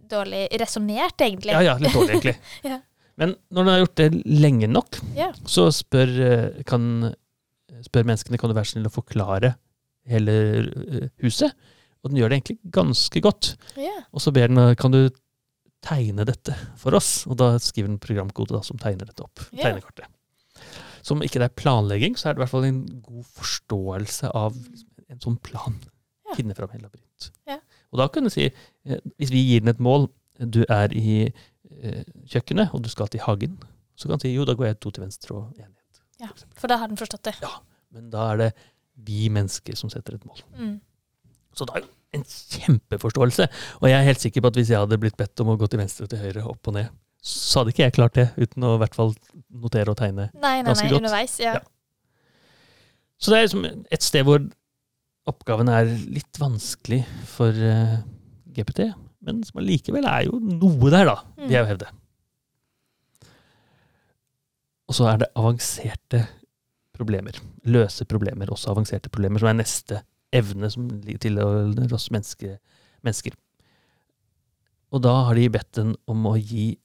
dårlig 0.09 0.47
resonnert, 0.61 1.17
egentlig. 1.19 1.51
ja, 1.51 1.61
ja, 1.61 1.77
litt 1.77 1.93
dårlig 1.93 2.15
egentlig. 2.15 2.37
Ja. 2.63 2.79
Men 3.17 3.35
når 3.51 3.63
den 3.65 3.71
har 3.73 3.79
gjort 3.81 3.95
det 3.95 4.09
lenge 4.29 4.67
nok, 4.69 4.99
så 5.49 5.67
spør, 5.73 6.11
eh, 6.21 6.63
kan, 6.69 7.13
spør 7.81 8.05
menneskene 8.05 8.37
kan 8.37 8.51
du 8.51 8.53
være 8.55 8.69
snill 8.69 8.85
å 8.85 8.93
forklare 8.93 9.55
hele 10.07 10.35
eh, 10.61 11.07
huset. 11.25 11.51
Og 12.05 12.11
den 12.11 12.19
gjør 12.21 12.29
det 12.29 12.37
egentlig 12.37 12.59
ganske 12.71 13.21
godt. 13.25 13.55
Ja. 13.75 13.95
Og 14.13 14.21
så 14.21 14.31
ber 14.31 14.47
den 14.53 14.61
eh, 14.61 14.75
kan 14.77 14.93
du 14.93 15.09
tegne 15.81 16.25
dette 16.29 16.53
for 16.77 16.93
oss. 16.93 17.25
Og 17.27 17.35
da 17.41 17.55
skriver 17.57 17.89
den 17.89 17.97
programkode 17.99 18.53
da, 18.53 18.61
som 18.61 18.77
tegner 18.77 19.09
dette 19.09 19.25
opp. 19.25 19.41
Ja. 19.51 19.73
Som 21.07 21.23
ikke 21.23 21.39
det 21.39 21.47
er 21.47 21.57
planlegging, 21.59 22.17
så 22.19 22.29
er 22.29 22.35
det 22.35 22.41
i 22.41 22.43
hvert 22.43 22.53
fall 22.53 22.67
en 22.67 22.81
god 23.05 23.27
forståelse 23.37 24.31
av 24.35 24.57
en 25.07 25.21
sånn 25.23 25.37
plan. 25.45 25.77
Ja. 26.27 26.35
Finne 26.35 26.55
fram 26.57 26.73
en 26.75 26.83
labyrint. 26.83 27.29
Ja. 27.47 27.61
Og 27.93 28.01
da 28.01 28.09
kan 28.11 28.27
du 28.27 28.31
si, 28.33 28.49
eh, 28.49 29.03
hvis 29.15 29.31
vi 29.31 29.45
gir 29.47 29.63
den 29.63 29.71
et 29.71 29.83
mål, 29.83 30.09
du 30.37 30.63
er 30.67 30.91
i 30.91 31.29
eh, 31.29 32.03
kjøkkenet, 32.27 32.73
og 32.75 32.83
du 32.83 32.91
skal 32.91 33.09
til 33.11 33.23
hagen, 33.23 33.55
så 33.97 34.09
kan 34.09 34.19
du 34.19 34.27
si 34.27 34.33
jo, 34.35 34.45
da 34.45 34.57
går 34.57 34.71
jeg 34.71 34.79
to 34.83 34.91
til 34.93 35.05
venstre 35.07 35.37
og 35.37 35.55
én 35.55 35.69
ned. 35.69 36.01
Ja. 36.17 36.31
for 36.57 36.65
da 36.69 36.79
har 36.81 36.89
den 36.89 36.97
forstått 36.97 37.27
det. 37.29 37.35
Ja, 37.43 37.59
Men 37.93 38.09
da 38.09 38.31
er 38.33 38.37
det 38.41 38.51
vi 39.07 39.27
mennesker 39.29 39.77
som 39.77 39.89
setter 39.93 40.17
et 40.17 40.25
mål. 40.25 40.41
Mm. 40.57 40.79
Så 41.53 41.65
da 41.69 41.77
er 41.77 41.85
det 41.85 41.91
en 42.17 42.23
kjempeforståelse. 42.25 43.47
Og 43.81 43.89
jeg 43.89 43.97
er 43.97 44.07
helt 44.07 44.23
sikker 44.23 44.41
på 44.43 44.51
at 44.51 44.57
hvis 44.59 44.71
jeg 44.73 44.81
hadde 44.81 44.97
blitt 45.01 45.17
bedt 45.17 45.43
om 45.43 45.53
å 45.53 45.57
gå 45.61 45.69
til 45.69 45.81
venstre 45.81 46.07
og 46.07 46.11
til 46.11 46.21
høyre, 46.21 46.45
opp 46.49 46.69
og 46.71 46.77
ned, 46.77 46.89
så 47.27 47.61
hadde 47.61 47.73
ikke 47.73 47.83
jeg 47.85 47.95
klart 47.97 48.15
det 48.17 48.29
uten 48.37 48.63
å 48.63 48.75
i 48.77 48.81
hvert 48.81 48.95
fall 48.95 49.11
notere 49.51 49.91
og 49.91 49.99
tegne. 49.99 50.29
Nei, 50.37 50.61
nei, 50.61 50.69
Ganske 50.69 50.85
nei, 50.85 50.93
godt. 50.93 51.03
underveis. 51.03 51.35
Ja. 51.43 51.57
Ja. 51.57 51.63
Så 53.17 53.33
det 53.33 53.39
er 53.39 53.47
liksom 53.47 53.65
et 53.67 54.05
sted 54.05 54.27
hvor 54.27 54.43
oppgaven 55.27 55.71
er 55.73 55.89
litt 56.07 56.39
vanskelig 56.39 57.01
for 57.27 57.51
uh, 57.51 57.97
GPT, 58.55 58.85
men 59.27 59.41
som 59.43 59.59
allikevel 59.59 60.07
er 60.07 60.27
jo 60.29 60.39
noe 60.39 60.91
der, 60.93 61.09
da, 61.09 61.17
vil 61.41 61.55
jeg 61.57 61.65
jo 61.65 61.71
hevde. 61.73 61.89
Og 64.87 64.95
så 64.95 65.09
er 65.11 65.19
det 65.19 65.33
avanserte 65.35 66.21
problemer. 66.95 67.35
Løse 67.67 68.07
problemer, 68.07 68.47
også 68.53 68.71
avanserte 68.71 69.11
problemer, 69.11 69.41
som 69.41 69.51
er 69.51 69.59
neste 69.59 69.99
evne 70.35 70.69
som 70.71 70.87
ligger 71.03 71.25
til 71.27 71.41
oss 71.95 72.07
menneske, 72.13 72.55
mennesker. 73.03 73.35
Og 74.95 75.03
da 75.03 75.13
har 75.27 75.35
de 75.35 75.49
bedt 75.51 75.73
den 75.75 75.95
om 76.07 76.23
å 76.29 76.37
gi 76.39 76.69
eh, 76.71 76.77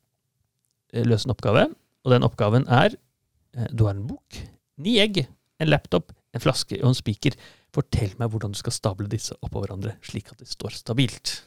løse 0.92 1.28
en 1.28 1.34
oppgave, 1.34 1.68
og 2.02 2.12
den 2.14 2.26
oppgaven 2.26 2.66
er 2.68 2.96
eh, 2.96 3.70
du 3.70 3.86
har 3.86 3.96
en 3.96 4.06
bok, 4.08 4.40
ni 4.82 4.98
egg, 5.02 5.24
en 5.62 5.70
laptop, 5.70 6.12
en 6.34 6.42
flaske 6.42 6.78
og 6.80 6.90
en 6.90 6.98
spiker. 6.98 7.36
Fortell 7.72 8.12
meg 8.20 8.32
hvordan 8.32 8.52
du 8.52 8.58
skal 8.60 8.74
stable 8.74 9.08
disse 9.10 9.36
oppå 9.40 9.62
hverandre, 9.62 9.96
slik 10.04 10.32
at 10.32 10.42
de 10.42 10.48
står 10.48 10.76
stabilt. 10.80 11.38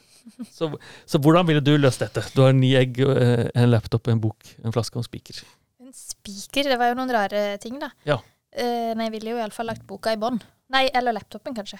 Så, 0.50 0.66
så 1.06 1.20
hvordan 1.22 1.46
ville 1.46 1.62
du 1.62 1.76
løst 1.78 2.02
dette? 2.02 2.24
Du 2.34 2.40
har 2.42 2.54
ni 2.56 2.72
egg, 2.78 2.98
eh, 2.98 3.44
en 3.54 3.70
laptop, 3.70 4.08
en 4.10 4.22
bok, 4.22 4.48
en 4.64 4.74
flaske 4.74 4.98
og 4.98 5.04
en 5.04 5.06
spiker. 5.06 5.38
En 5.84 5.92
spiker, 5.94 6.66
det 6.66 6.80
var 6.80 6.90
jo 6.90 6.96
noen 6.98 7.12
rare 7.14 7.42
ting, 7.62 7.76
da. 7.78 7.92
Ja. 8.08 8.18
Eh, 8.50 8.90
nei, 8.98 9.06
jeg 9.06 9.18
ville 9.18 9.36
jo 9.36 9.38
iallfall 9.38 9.70
lagt 9.70 9.86
boka 9.86 10.14
i 10.16 10.18
bånn. 10.18 10.40
Nei, 10.74 10.88
eller 10.98 11.14
laptopen, 11.14 11.54
kanskje. 11.54 11.78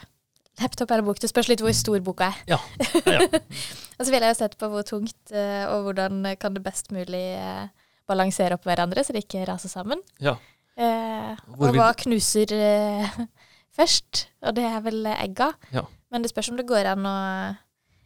Laptop 0.60 0.90
eller 0.90 1.04
bok, 1.04 1.18
det 1.20 1.28
spørs 1.28 1.48
litt 1.50 1.60
hvor 1.60 1.74
stor 1.76 2.00
boka 2.04 2.30
er. 2.32 2.38
Ja, 2.54 2.58
ja. 3.04 3.26
Og 3.98 4.04
så 4.04 4.10
ville 4.12 4.28
jeg 4.28 4.34
jo 4.34 4.38
sett 4.38 4.54
på 4.60 4.68
hvor 4.72 4.84
tungt, 4.88 5.16
eh, 5.32 5.64
og 5.72 5.86
hvordan 5.88 6.22
kan 6.40 6.54
det 6.56 6.62
best 6.64 6.90
mulig 6.92 7.22
eh, 7.36 7.66
balansere 8.08 8.56
opp 8.56 8.64
hverandre, 8.68 9.04
så 9.04 9.12
det 9.16 9.24
ikke 9.26 9.44
raser 9.48 9.72
sammen. 9.72 10.00
Ja. 10.20 10.36
Eh, 10.76 11.32
og 11.56 11.70
hva 11.76 11.90
knuser 11.96 12.52
eh, 12.56 13.14
først? 13.76 14.26
Og 14.44 14.56
det 14.56 14.64
er 14.68 14.80
vel 14.84 15.04
eh, 15.08 15.22
egga. 15.24 15.50
Ja. 15.72 15.84
Men 16.12 16.24
det 16.24 16.32
spørs 16.32 16.50
om 16.52 16.58
det 16.60 16.68
går 16.68 16.86
an 16.92 17.04
å 17.08 17.14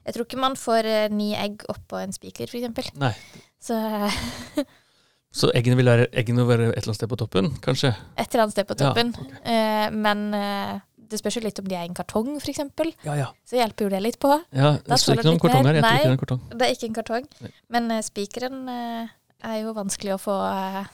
Jeg 0.07 0.15
tror 0.17 0.25
ikke 0.27 0.39
man 0.43 0.55
får 0.59 0.87
eh, 0.89 1.09
ni 1.13 1.33
egg 1.39 1.63
oppå 1.71 1.99
en 2.03 2.15
spiker, 2.15 2.49
f.eks. 2.51 2.95
Nei. 2.99 3.15
Så 3.63 3.77
Så 5.41 5.47
eggene 5.55 5.77
vil 5.79 5.87
være, 5.87 6.09
eggene 6.19 6.43
vil 6.43 6.49
være 6.51 6.65
et 6.73 6.81
eller 6.81 6.89
annet 6.91 6.99
sted 6.99 7.11
på 7.13 7.19
toppen, 7.21 7.51
kanskje? 7.63 7.93
et 8.19 8.33
eller 8.33 8.43
annet 8.49 8.55
sted 8.57 8.67
på 8.67 8.75
Ja, 8.81 8.89
toppen. 8.89 9.13
ok. 9.15 9.37
eh, 9.47 9.91
men 9.95 10.25
det 11.11 11.19
spørs 11.21 11.39
jo 11.39 11.43
litt 11.45 11.59
om 11.63 11.69
de 11.69 11.77
er 11.77 11.87
i 11.87 11.91
en 11.91 11.97
kartong, 11.97 12.33
f.eks. 12.39 12.63
Ja, 13.07 13.17
ja. 13.19 13.29
Så 13.49 13.59
hjelper 13.59 13.87
jo 13.87 13.93
det 13.93 14.01
litt 14.05 14.19
på. 14.23 14.33
ja 14.55 14.77
det 14.87 15.01
står 15.03 15.19
ikke 15.19 15.29
noen 15.29 15.43
kartong 15.43 15.69
her. 15.69 15.81
Nei. 15.83 15.95
ikke 15.97 16.03
det 16.03 16.11
er 16.11 16.15
en 16.15 16.23
kartong. 16.23 16.43
Det 16.53 16.67
er 16.67 16.77
ikke 16.77 16.89
en 16.89 16.97
kartong. 17.01 17.29
Nei. 17.45 17.53
Men 17.77 17.91
uh, 17.93 18.01
spikeren 18.07 18.61
uh, 18.71 19.13
er 19.51 19.61
jo 19.65 19.75
vanskelig 19.77 20.15
å 20.17 20.21
få 20.23 20.37
uh, 20.39 20.85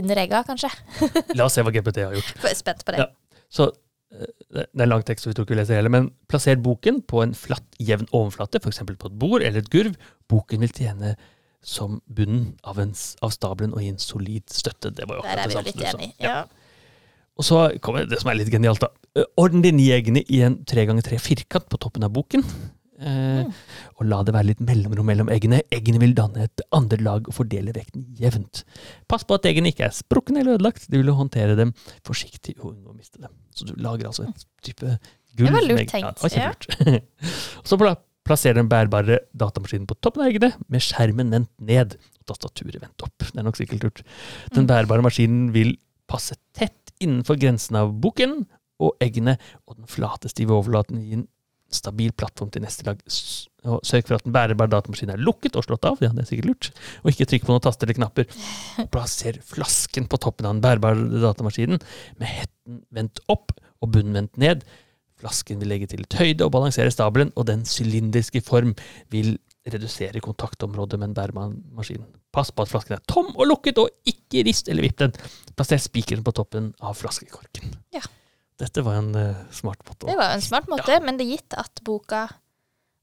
under 0.00 0.22
egga, 0.24 0.42
kanskje. 0.48 0.70
La 1.38 1.46
oss 1.46 1.56
se 1.56 1.64
hva 1.64 1.74
GPT 1.74 2.02
har 2.06 2.16
gjort. 2.18 2.34
Er 2.50 2.58
spent 2.58 2.82
på 2.86 2.96
det. 2.96 3.06
Ja. 3.06 3.42
Så 3.54 3.70
det 4.14 4.64
er 4.66 4.84
en 4.86 4.92
lang 4.92 5.02
tekst, 5.06 5.24
så 5.24 5.30
vi 5.30 5.36
tror 5.36 5.46
ikke 5.46 5.56
vi 5.56 5.60
leser 5.60 5.78
hele, 5.80 5.90
men 5.90 6.10
plasser 6.30 6.58
boken 6.62 7.00
på 7.10 7.22
en 7.24 7.32
flatt, 7.34 7.66
jevn 7.82 8.06
overflate, 8.14 8.60
f.eks. 8.62 8.82
på 8.86 9.10
et 9.10 9.16
bord 9.18 9.42
eller 9.42 9.62
et 9.62 9.70
gurv. 9.72 9.96
Boken 10.30 10.62
vil 10.62 10.74
tjene 10.74 11.14
som 11.64 11.98
bunnen 12.06 12.52
av, 12.62 12.78
en, 12.82 12.92
av 13.24 13.32
stabelen 13.34 13.74
og 13.74 13.82
gi 13.82 13.90
en 13.94 14.02
solid 14.02 14.44
støtte. 14.52 14.92
Det 14.94 15.08
var 15.08 15.18
jo 15.18 15.24
Der 15.24 15.32
akkurat 15.32 15.44
er 15.44 15.48
vi 15.48 15.56
jo 15.56 15.64
litt 15.66 15.80
enige. 15.80 15.94
enige. 15.94 16.28
Ja. 16.28 16.63
Og 17.38 17.44
så 17.48 17.64
kommer 17.82 18.06
det 18.06 18.20
som 18.22 18.30
er 18.30 18.38
litt 18.38 18.52
genialt, 18.52 18.80
da. 18.84 18.88
Eh, 19.18 19.26
Ordn 19.40 19.62
dine 19.64 19.82
jegene 19.82 20.22
i 20.30 20.40
en 20.46 20.60
tre 20.68 20.84
ganger 20.86 21.02
tre 21.06 21.18
firkant 21.22 21.66
på 21.72 21.80
toppen 21.82 22.04
av 22.06 22.12
boken. 22.14 22.44
Eh, 23.00 23.42
Mm. 23.44 23.48
Og 23.98 24.06
la 24.06 24.20
det 24.22 24.32
være 24.32 24.46
litt 24.52 24.60
mellomrom 24.64 25.04
mellom 25.10 25.28
eggene. 25.28 25.58
Eggene 25.74 25.98
vil 26.00 26.14
danne 26.14 26.44
et 26.46 26.60
andre 26.72 26.96
lag 27.02 27.26
og 27.28 27.34
fordele 27.34 27.72
vekten 27.74 28.04
jevnt. 28.16 28.62
Pass 29.10 29.24
på 29.26 29.34
at 29.34 29.44
eggene 29.50 29.72
ikke 29.72 29.84
er 29.88 29.90
sprukne 29.92 30.40
eller 30.40 30.54
ødelagt. 30.56 30.86
Du 30.88 30.96
vil 31.00 31.10
håndtere 31.12 31.56
dem 31.58 31.74
forsiktig 32.06 32.54
og 32.60 32.70
unngå 32.70 32.92
å 32.94 32.96
miste 32.96 33.18
dem. 33.20 33.30
Så 33.52 33.66
du 33.66 33.74
lager 33.82 34.06
altså 34.06 34.28
et 34.28 34.46
type 34.62 34.86
gull. 35.36 35.48
Det 35.50 35.52
var 35.52 35.66
lurt 35.66 35.90
tenkt, 35.90 36.22
Ja, 36.32 36.54
ja. 36.54 37.00
og 37.60 37.66
så 37.66 37.76
plasserer 37.82 38.00
plasser 38.24 38.54
den 38.56 38.70
bærbare 38.72 39.18
datamaskinen 39.36 39.86
på 39.90 39.98
toppen 40.00 40.22
av 40.24 40.30
eggene, 40.30 40.54
med 40.72 40.80
skjermen 40.80 41.34
vendt 41.34 41.50
ned 41.60 41.98
og 42.22 42.30
tastaturet 42.30 42.80
vendt 42.80 43.02
opp. 43.04 43.18
Det 43.18 43.36
er 43.36 43.44
nok 43.44 43.58
sikkert 43.58 43.82
lurt. 43.84 44.02
Den 44.54 44.64
Mm. 44.64 44.70
bærbare 44.70 45.02
maskinen 45.04 45.52
vil 45.52 45.74
passe 46.08 46.38
tett 46.56 46.83
innenfor 47.02 47.38
grensen 47.40 47.78
av 47.80 47.94
boken 48.02 48.42
og 48.82 48.98
eggene, 49.04 49.36
og 49.68 49.78
den 49.78 49.90
flate, 49.90 50.30
stive 50.30 50.54
overflaten 50.56 51.00
i 51.00 51.16
en 51.18 51.28
stabil 51.74 52.12
plattform 52.14 52.50
til 52.54 52.62
neste 52.64 52.86
lag. 52.86 53.00
Sørg 53.08 54.06
for 54.06 54.16
at 54.18 54.26
den 54.26 54.34
bærebare 54.34 54.70
datamaskinen 54.70 55.16
er 55.16 55.24
lukket 55.24 55.56
og 55.58 55.66
slått 55.66 55.86
av, 55.88 56.02
ja, 56.04 56.12
det 56.14 56.24
er 56.24 56.28
sikkert 56.28 56.50
lurt. 56.50 56.70
Og 57.02 57.10
ikke 57.12 57.26
trykk 57.30 57.46
på 57.46 57.54
noen 57.54 57.64
taster 57.64 57.88
eller 57.88 57.98
knapper. 57.98 58.28
Plasser 58.94 59.40
flasken 59.48 60.08
på 60.10 60.20
toppen 60.22 60.48
av 60.48 60.56
den 60.56 60.64
bærebare 60.64 61.22
datamaskinen, 61.24 61.82
med 62.20 62.30
hetten 62.30 62.82
vendt 62.94 63.22
opp 63.32 63.54
og 63.82 63.94
bunnen 63.94 64.20
vendt 64.20 64.38
ned. 64.40 64.66
Flasken 65.20 65.60
vil 65.62 65.72
legge 65.72 65.88
til 65.90 66.04
litt 66.04 66.18
høyde 66.18 66.46
og 66.46 66.54
balansere 66.54 66.92
stabelen, 66.94 67.32
og 67.38 67.48
den 67.50 67.64
sylindriske 67.68 68.44
form 68.44 68.74
vil 69.14 69.36
redusere 69.64 70.20
kontaktområdet 70.20 70.98
med 71.00 71.10
en 71.10 71.16
bæremaskin. 71.16 72.04
Pass 72.34 72.50
på 72.52 72.64
at 72.64 72.70
flasken 72.70 72.96
er 72.98 73.04
tom 73.08 73.30
og 73.32 73.46
lukket, 73.48 73.78
og 73.80 73.90
ikke 74.08 74.44
rist 74.44 74.68
eller 74.68 74.84
vipp 74.84 74.98
den. 75.00 75.14
Plasser 75.56 75.80
spikeren 75.80 76.24
på 76.26 76.34
toppen 76.36 76.72
av 76.84 76.96
flaskekorken. 76.98 77.76
Ja. 77.94 78.02
Dette 78.60 78.84
var 78.86 79.00
en 79.00 79.14
uh, 79.16 79.44
smart 79.54 79.80
måte. 79.88 80.06
Det 80.06 80.16
var 80.18 80.34
en 80.34 80.44
smart 80.44 80.68
måte, 80.70 80.98
men 81.02 81.16
det 81.18 81.26
er 81.26 81.38
gitt 81.38 81.56
at 81.58 81.80
boka 81.86 82.26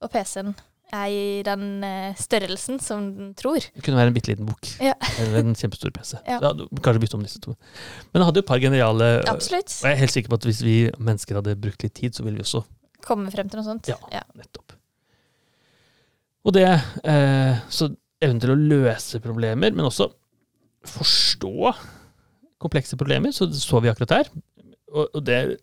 og 0.02 0.12
PC-en 0.14 0.54
er 0.92 1.08
i 1.12 1.24
den 1.48 1.86
uh, 1.88 2.12
størrelsen 2.20 2.80
som 2.84 3.08
den 3.16 3.32
tror. 3.40 3.64
Det 3.64 3.84
kunne 3.84 4.00
være 4.00 4.12
en 4.12 4.16
bitte 4.16 4.32
liten 4.32 4.48
bok. 4.48 4.70
Ja. 4.84 4.94
Eller 5.24 5.42
en 5.42 5.56
kjempestor 5.58 5.94
PC. 5.96 6.18
Ja. 6.28 6.40
Du 6.54 6.68
kanskje 6.84 7.04
bytte 7.04 7.18
om 7.20 7.26
disse 7.26 7.42
to. 7.44 7.56
Men 8.12 8.22
det 8.22 8.30
hadde 8.30 8.44
jo 8.44 8.46
et 8.46 8.52
par 8.52 8.62
geniale 8.64 9.10
Absolutt. 9.32 9.72
Og 9.82 9.90
jeg 9.90 9.98
er 9.98 10.04
helt 10.04 10.16
sikker 10.16 10.34
på 10.34 10.40
at 10.40 10.48
hvis 10.50 10.62
vi 10.68 10.76
mennesker 11.00 11.40
hadde 11.40 11.58
brukt 11.64 11.88
litt 11.88 11.96
tid, 11.98 12.16
så 12.16 12.28
ville 12.28 12.40
vi 12.40 12.46
også 12.48 12.64
Komme 13.02 13.32
frem 13.34 13.48
til 13.50 13.58
noe 13.58 13.66
sånt. 13.66 13.88
Ja. 13.90 13.98
Ja. 14.14 14.22
Nettopp. 14.38 14.76
Og 16.46 16.56
det 16.56 16.68
eh, 16.68 17.58
Så 17.70 17.92
evnen 18.22 18.42
til 18.42 18.54
å 18.54 18.60
løse 18.60 19.22
problemer, 19.22 19.74
men 19.74 19.88
også 19.88 20.10
forstå 20.86 21.74
komplekse 22.62 22.98
problemer, 22.98 23.34
så 23.34 23.48
så 23.54 23.82
vi 23.82 23.90
akkurat 23.90 24.20
her. 24.20 24.30
Og, 24.92 25.08
og 25.18 25.24
det 25.26 25.38
er 25.38 25.54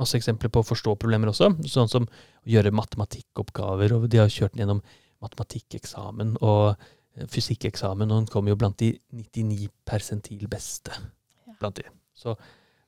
masse 0.00 0.18
eksempler 0.18 0.50
på 0.52 0.62
å 0.62 0.66
forstå 0.66 0.96
problemer 1.02 1.30
også, 1.30 1.50
sånn 1.70 1.90
som 1.90 2.06
å 2.06 2.50
gjøre 2.50 2.74
matematikkoppgaver. 2.74 3.94
og 3.94 4.08
De 4.10 4.20
har 4.22 4.32
kjørt 4.32 4.54
den 4.54 4.64
gjennom 4.64 4.82
matematikkeksamen 5.22 6.36
og 6.40 6.72
eh, 6.72 7.26
fysikkeksamen, 7.30 8.10
og 8.10 8.22
den 8.22 8.30
kommer 8.32 8.54
jo 8.54 8.60
blant 8.60 8.78
de 8.82 8.94
99 9.14 9.70
persentil 9.86 10.46
beste. 10.50 10.94
Ja. 11.46 11.56
Blant 11.60 11.78
de. 11.78 11.86
Så 12.16 12.34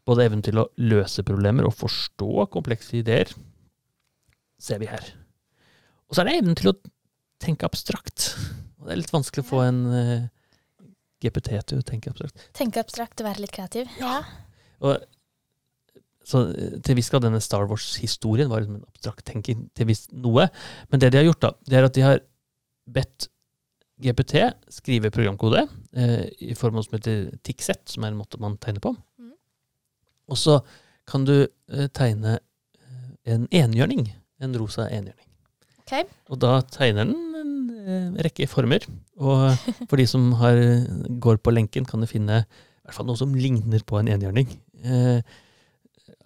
både 0.08 0.26
evnen 0.26 0.42
til 0.44 0.58
å 0.58 0.68
løse 0.82 1.24
problemer 1.26 1.68
og 1.68 1.76
forstå 1.78 2.48
komplekse 2.54 2.98
ideer 2.98 3.30
ser 4.62 4.82
vi 4.82 4.90
her. 4.90 5.12
Og 6.12 6.16
så 6.16 6.22
er 6.22 6.28
det 6.28 6.36
evnen 6.42 6.58
til 6.60 6.68
å 6.68 6.76
tenke 7.40 7.64
abstrakt. 7.64 8.34
Og 8.76 8.84
det 8.84 8.92
er 8.92 9.00
litt 9.00 9.14
vanskelig 9.14 9.46
å 9.46 9.48
få 9.48 9.62
en 9.64 9.80
uh, 9.88 10.26
GPT 11.24 11.56
til 11.70 11.80
å 11.80 11.86
tenke 11.88 12.12
abstrakt. 12.12 12.44
Tenke 12.52 12.82
abstrakt 12.82 13.22
og 13.22 13.30
være 13.30 13.46
litt 13.46 13.54
kreativ. 13.56 13.88
Ja. 13.96 14.18
Og, 14.84 15.06
så 16.28 16.44
eh, 16.52 16.74
til 16.84 16.98
viss 16.98 17.08
grad 17.10 17.24
denne 17.24 17.40
Star 17.42 17.64
Wars-historien 17.70 18.50
var 18.52 18.62
liksom 18.62 18.76
en 18.76 18.90
abstrakt 18.92 19.24
tenking 19.26 19.64
til 19.74 19.88
viss 19.88 20.04
noe. 20.12 20.50
Men 20.92 21.02
det 21.02 21.14
de 21.14 21.22
har 21.22 21.26
gjort, 21.30 21.42
da, 21.46 21.52
det 21.70 21.78
er 21.78 21.88
at 21.88 21.96
de 21.96 22.04
har 22.04 22.22
bedt 22.92 23.30
GPT 24.02 24.44
skrive 24.76 25.10
programkode 25.14 25.64
eh, 25.96 26.28
i 26.44 26.54
form 26.58 26.78
av 26.78 26.86
som 26.86 26.98
heter 26.98 27.32
TICSET, 27.46 27.86
som 27.94 28.04
er 28.04 28.12
en 28.12 28.20
måte 28.20 28.40
man 28.42 28.60
tegner 28.60 28.84
på. 28.84 28.94
Mm. 29.18 29.34
Og 30.28 30.38
så 30.44 30.60
kan 31.08 31.26
du 31.26 31.36
eh, 31.40 31.88
tegne 31.94 32.36
eh, 32.36 33.12
en 33.34 33.48
enhjørning. 33.48 34.10
En 34.42 34.58
rosa 34.58 34.88
enhjørning. 34.90 35.31
Ok. 35.92 36.08
Og 36.32 36.38
da 36.40 36.54
tegner 36.72 37.04
den 37.04 37.14
en 37.42 37.54
eh, 37.84 38.22
rekke 38.24 38.46
former. 38.48 38.86
Og 39.20 39.52
for 39.90 40.00
de 40.00 40.06
som 40.08 40.30
har, 40.40 40.56
går 41.20 41.38
på 41.44 41.52
lenken, 41.54 41.84
kan 41.88 42.00
du 42.00 42.08
finne 42.10 42.42
i 42.42 42.88
hvert 42.88 42.96
fall 42.96 43.06
noe 43.06 43.18
som 43.20 43.34
ligner 43.36 43.84
på 43.86 44.00
en 44.00 44.08
enhjørning. 44.10 44.48
Eh, 44.82 45.20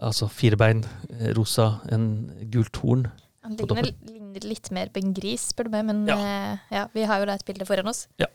altså 0.00 0.28
fire 0.32 0.56
bein, 0.60 0.84
eh, 1.10 1.32
rosa, 1.36 1.80
en 1.92 2.06
gult 2.52 2.78
horn. 2.82 3.08
Han 3.46 3.56
ligner, 3.58 3.90
ligner 4.08 4.46
litt 4.48 4.70
mer 4.74 4.88
på 4.90 5.02
en 5.02 5.12
gris, 5.16 5.50
spør 5.52 5.68
du 5.68 5.74
meg, 5.76 5.84
men 5.90 6.06
Ja. 6.08 6.16
eh, 6.16 6.58
ja, 6.78 6.86
vi 6.94 7.04
har 7.06 7.20
jo 7.22 7.26
da 7.28 7.36
et 7.38 7.44
bilde 7.46 7.66
foran 7.68 7.86
oss. 7.92 8.06
Ja, 8.22 8.26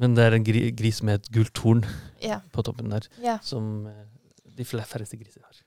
Men 0.00 0.14
det 0.16 0.24
er 0.24 0.32
en 0.32 0.44
gris 0.46 1.02
med 1.04 1.20
et 1.20 1.26
gult 1.30 1.58
horn 1.60 1.82
Ja. 2.24 2.38
på 2.54 2.62
toppen 2.64 2.88
der, 2.88 3.04
som 3.44 3.86
eh, 3.86 4.06
de 4.60 4.66
færreste 4.68 5.16
griser 5.20 5.42
har. 5.44 5.60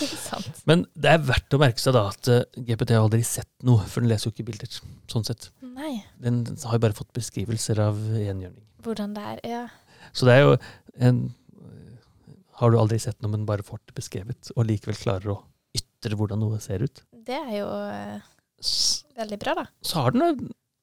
Men 0.68 0.86
det 0.96 1.10
er 1.12 1.24
verdt 1.28 1.52
å 1.56 1.60
merke 1.60 1.82
seg 1.82 1.94
da 1.96 2.06
at 2.10 2.28
eh, 2.32 2.44
GPT 2.56 2.94
har 2.96 3.04
aldri 3.04 3.20
sett 3.26 3.50
noe, 3.66 3.84
for 3.90 4.00
den 4.04 4.10
leser 4.12 4.30
jo 4.30 4.34
ikke 4.34 4.46
bilder. 4.50 4.78
Sånn 5.12 5.26
sett. 5.28 5.50
Nei, 5.64 5.98
Den 6.20 6.42
har 6.64 6.76
jo 6.78 6.82
bare 6.86 6.96
fått 6.96 7.12
beskrivelser 7.16 7.80
av 7.84 7.98
enhjørning. 8.16 8.64
hvordan 8.84 9.12
det 9.16 9.26
er. 9.34 9.42
Ja. 9.48 9.62
Så 10.16 10.26
det 10.28 10.38
er 10.38 10.46
jo 10.46 10.56
en 11.04 11.20
Har 12.60 12.72
du 12.72 12.76
aldri 12.76 12.98
sett 13.00 13.16
noe, 13.22 13.30
men 13.32 13.46
bare 13.48 13.64
fått 13.64 13.80
det 13.88 13.94
beskrevet, 13.96 14.50
og 14.56 14.66
likevel 14.68 14.96
klarer 15.00 15.30
å 15.32 15.36
ytre 15.76 16.16
hvordan 16.18 16.40
noe 16.42 16.58
ser 16.60 16.82
ut, 16.84 17.00
Det 17.12 17.36
er 17.38 17.54
jo 17.60 17.68
eh, 17.88 18.20
veldig 19.16 19.38
bra, 19.40 19.54
da. 19.62 19.64
så 19.80 20.02
har 20.04 20.12
den 20.16 20.24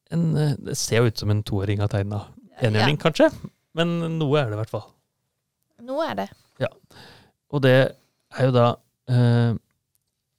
en, 0.10 0.24
eh, 0.38 0.56
Det 0.58 0.74
ser 0.80 1.04
jo 1.04 1.12
ut 1.12 1.22
som 1.22 1.30
en 1.34 1.44
toåring 1.46 1.82
har 1.84 1.92
tegna 1.94 2.24
enhjørning, 2.66 2.98
kanskje, 2.98 3.28
men 3.78 3.94
noe 4.18 4.40
er 4.42 4.50
det 4.50 4.58
i 4.58 4.62
hvert 4.64 4.74
fall. 4.74 4.88
Noe 5.86 6.08
er 6.10 6.16
det. 6.24 6.28
Og 7.54 7.64
det 7.64 7.78
er 7.78 8.50
jo 8.50 8.54
da 8.56 8.68
eh, 9.12 9.54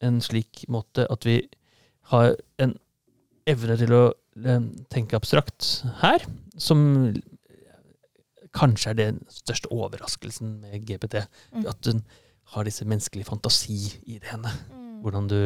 en 0.04 0.20
slik 0.24 0.64
måte 0.68 1.06
at 1.10 1.26
vi 1.26 1.40
har 2.12 2.36
en 2.62 2.76
evne 3.48 3.76
til 3.80 3.94
å 3.96 4.04
eh, 4.44 4.68
tenke 4.92 5.18
abstrakt 5.18 5.70
her, 6.02 6.24
som 6.60 6.80
kanskje 8.56 8.92
er 8.92 8.98
den 8.98 9.18
største 9.32 9.70
overraskelsen 9.72 10.58
med 10.62 10.86
GPT. 10.88 11.22
Mm. 11.54 11.66
At 11.68 11.90
hun 11.90 12.04
har 12.54 12.64
disse 12.64 12.86
menneskelige 12.88 13.28
fantasiideene. 13.28 14.52
Mm. 14.72 14.86
Hvordan 15.04 15.28
du, 15.28 15.40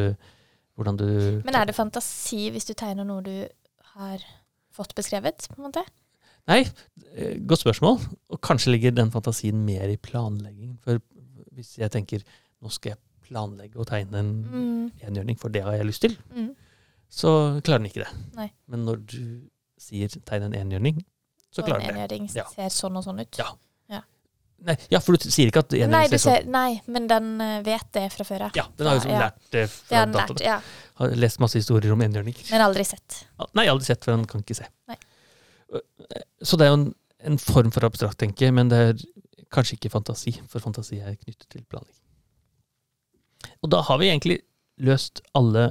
hvordan 0.78 0.96
du 1.00 1.08
Men 1.44 1.58
er 1.58 1.66
det 1.68 1.76
fantasi 1.76 2.48
hvis 2.50 2.68
du 2.68 2.74
tegner 2.78 3.06
noe 3.06 3.24
du 3.26 3.34
har 3.96 4.22
fått 4.72 4.94
beskrevet, 4.96 5.48
på 5.50 5.60
en 5.60 5.68
måte? 5.68 5.82
Nei, 6.50 6.62
eh, 7.14 7.38
godt 7.46 7.62
spørsmål. 7.62 7.98
Og 8.32 8.40
kanskje 8.42 8.72
ligger 8.74 8.94
den 8.94 9.12
fantasien 9.14 9.58
mer 9.66 9.90
i 9.90 9.98
planlegging. 10.00 10.78
For 10.82 11.02
hvis 11.54 11.76
jeg 11.78 11.90
tenker 11.90 12.22
nå 12.62 12.70
skal 12.72 12.92
jeg 12.94 12.98
planlegge 13.28 13.76
og 13.76 13.86
tegne 13.86 14.14
en 14.18 14.32
Mm. 14.44 14.90
enhjørning, 15.02 15.38
for 15.38 15.48
det 15.48 15.62
har 15.62 15.72
jeg 15.72 15.86
lyst 15.86 16.00
til, 16.00 16.16
Mm. 16.34 16.54
så 17.10 17.60
klarer 17.62 17.78
den 17.82 17.90
ikke 17.90 18.04
det. 18.04 18.12
Nei. 18.36 18.50
Men 18.68 18.84
når 18.86 19.06
du 19.06 19.48
sier 19.78 20.08
tegn 20.08 20.42
en 20.44 20.52
enhjørning, 20.54 21.04
så 21.52 21.62
Og 21.62 21.68
klarer 21.68 21.80
den 21.86 21.94
det. 21.94 22.10
enhjørning 22.10 22.34
Ja. 22.36 22.44
ser 22.48 22.68
sånn 22.70 22.96
og 22.96 23.04
sånn 23.04 23.20
ut. 23.20 23.38
Ja. 23.38 23.52
Nei, 24.64 24.76
ja, 24.90 25.00
for 25.00 25.16
du 25.16 25.24
sier 25.28 25.48
ikke 25.50 25.58
at 25.58 25.70
enhjørning 25.74 25.90
nei, 25.90 26.06
ser 26.06 26.18
sånn 26.22 26.38
ut. 26.44 26.46
nei, 26.46 26.80
men 26.86 27.08
den 27.08 27.40
eh, 27.40 27.62
vet 27.62 27.90
det 27.90 28.12
fra 28.12 28.22
før 28.24 28.42
av. 28.42 28.52
Ja, 28.54 28.62
den 28.76 28.86
har 28.86 28.94
jo 28.94 29.00
liksom 29.00 29.18
lært 29.18 29.50
det 29.50 29.68
fra 29.70 30.04
dataene. 30.06 30.12
den 30.12 30.36
lært, 30.36 30.40
ja. 30.40 30.60
Har 30.94 31.08
lest 31.16 31.40
masse 31.40 31.54
historier 31.58 31.90
om 31.92 31.98
enhjørninger. 32.00 32.48
Men 32.52 32.60
aldri 32.60 32.84
sett. 32.86 33.24
Nei, 33.54 33.66
aldri 33.66 33.84
sett, 33.86 34.04
for 34.04 34.12
den 34.14 34.24
kan 34.24 34.40
ikke 34.40 34.54
se. 34.54 34.66
Nei. 34.86 34.96
Så 36.44 36.56
det 36.58 36.66
er 36.66 36.70
jo 36.70 36.78
en, 36.80 36.94
en 37.24 37.38
form 37.38 37.72
for 37.74 37.80
abstrakt 37.88 38.18
tenke, 38.22 38.52
men 38.54 38.68
det 38.70 38.78
er 38.78 39.04
kanskje 39.52 39.78
ikke 39.78 39.92
fantasi, 39.92 40.34
for 40.48 40.64
fantasi 40.64 41.00
er 41.00 41.18
knyttet 41.18 41.48
til 41.52 41.64
planlegging. 41.68 42.00
Og 43.62 43.70
da 43.74 43.82
har 43.86 43.98
vi 44.00 44.10
egentlig 44.10 44.38
løst 44.82 45.20
alle 45.38 45.70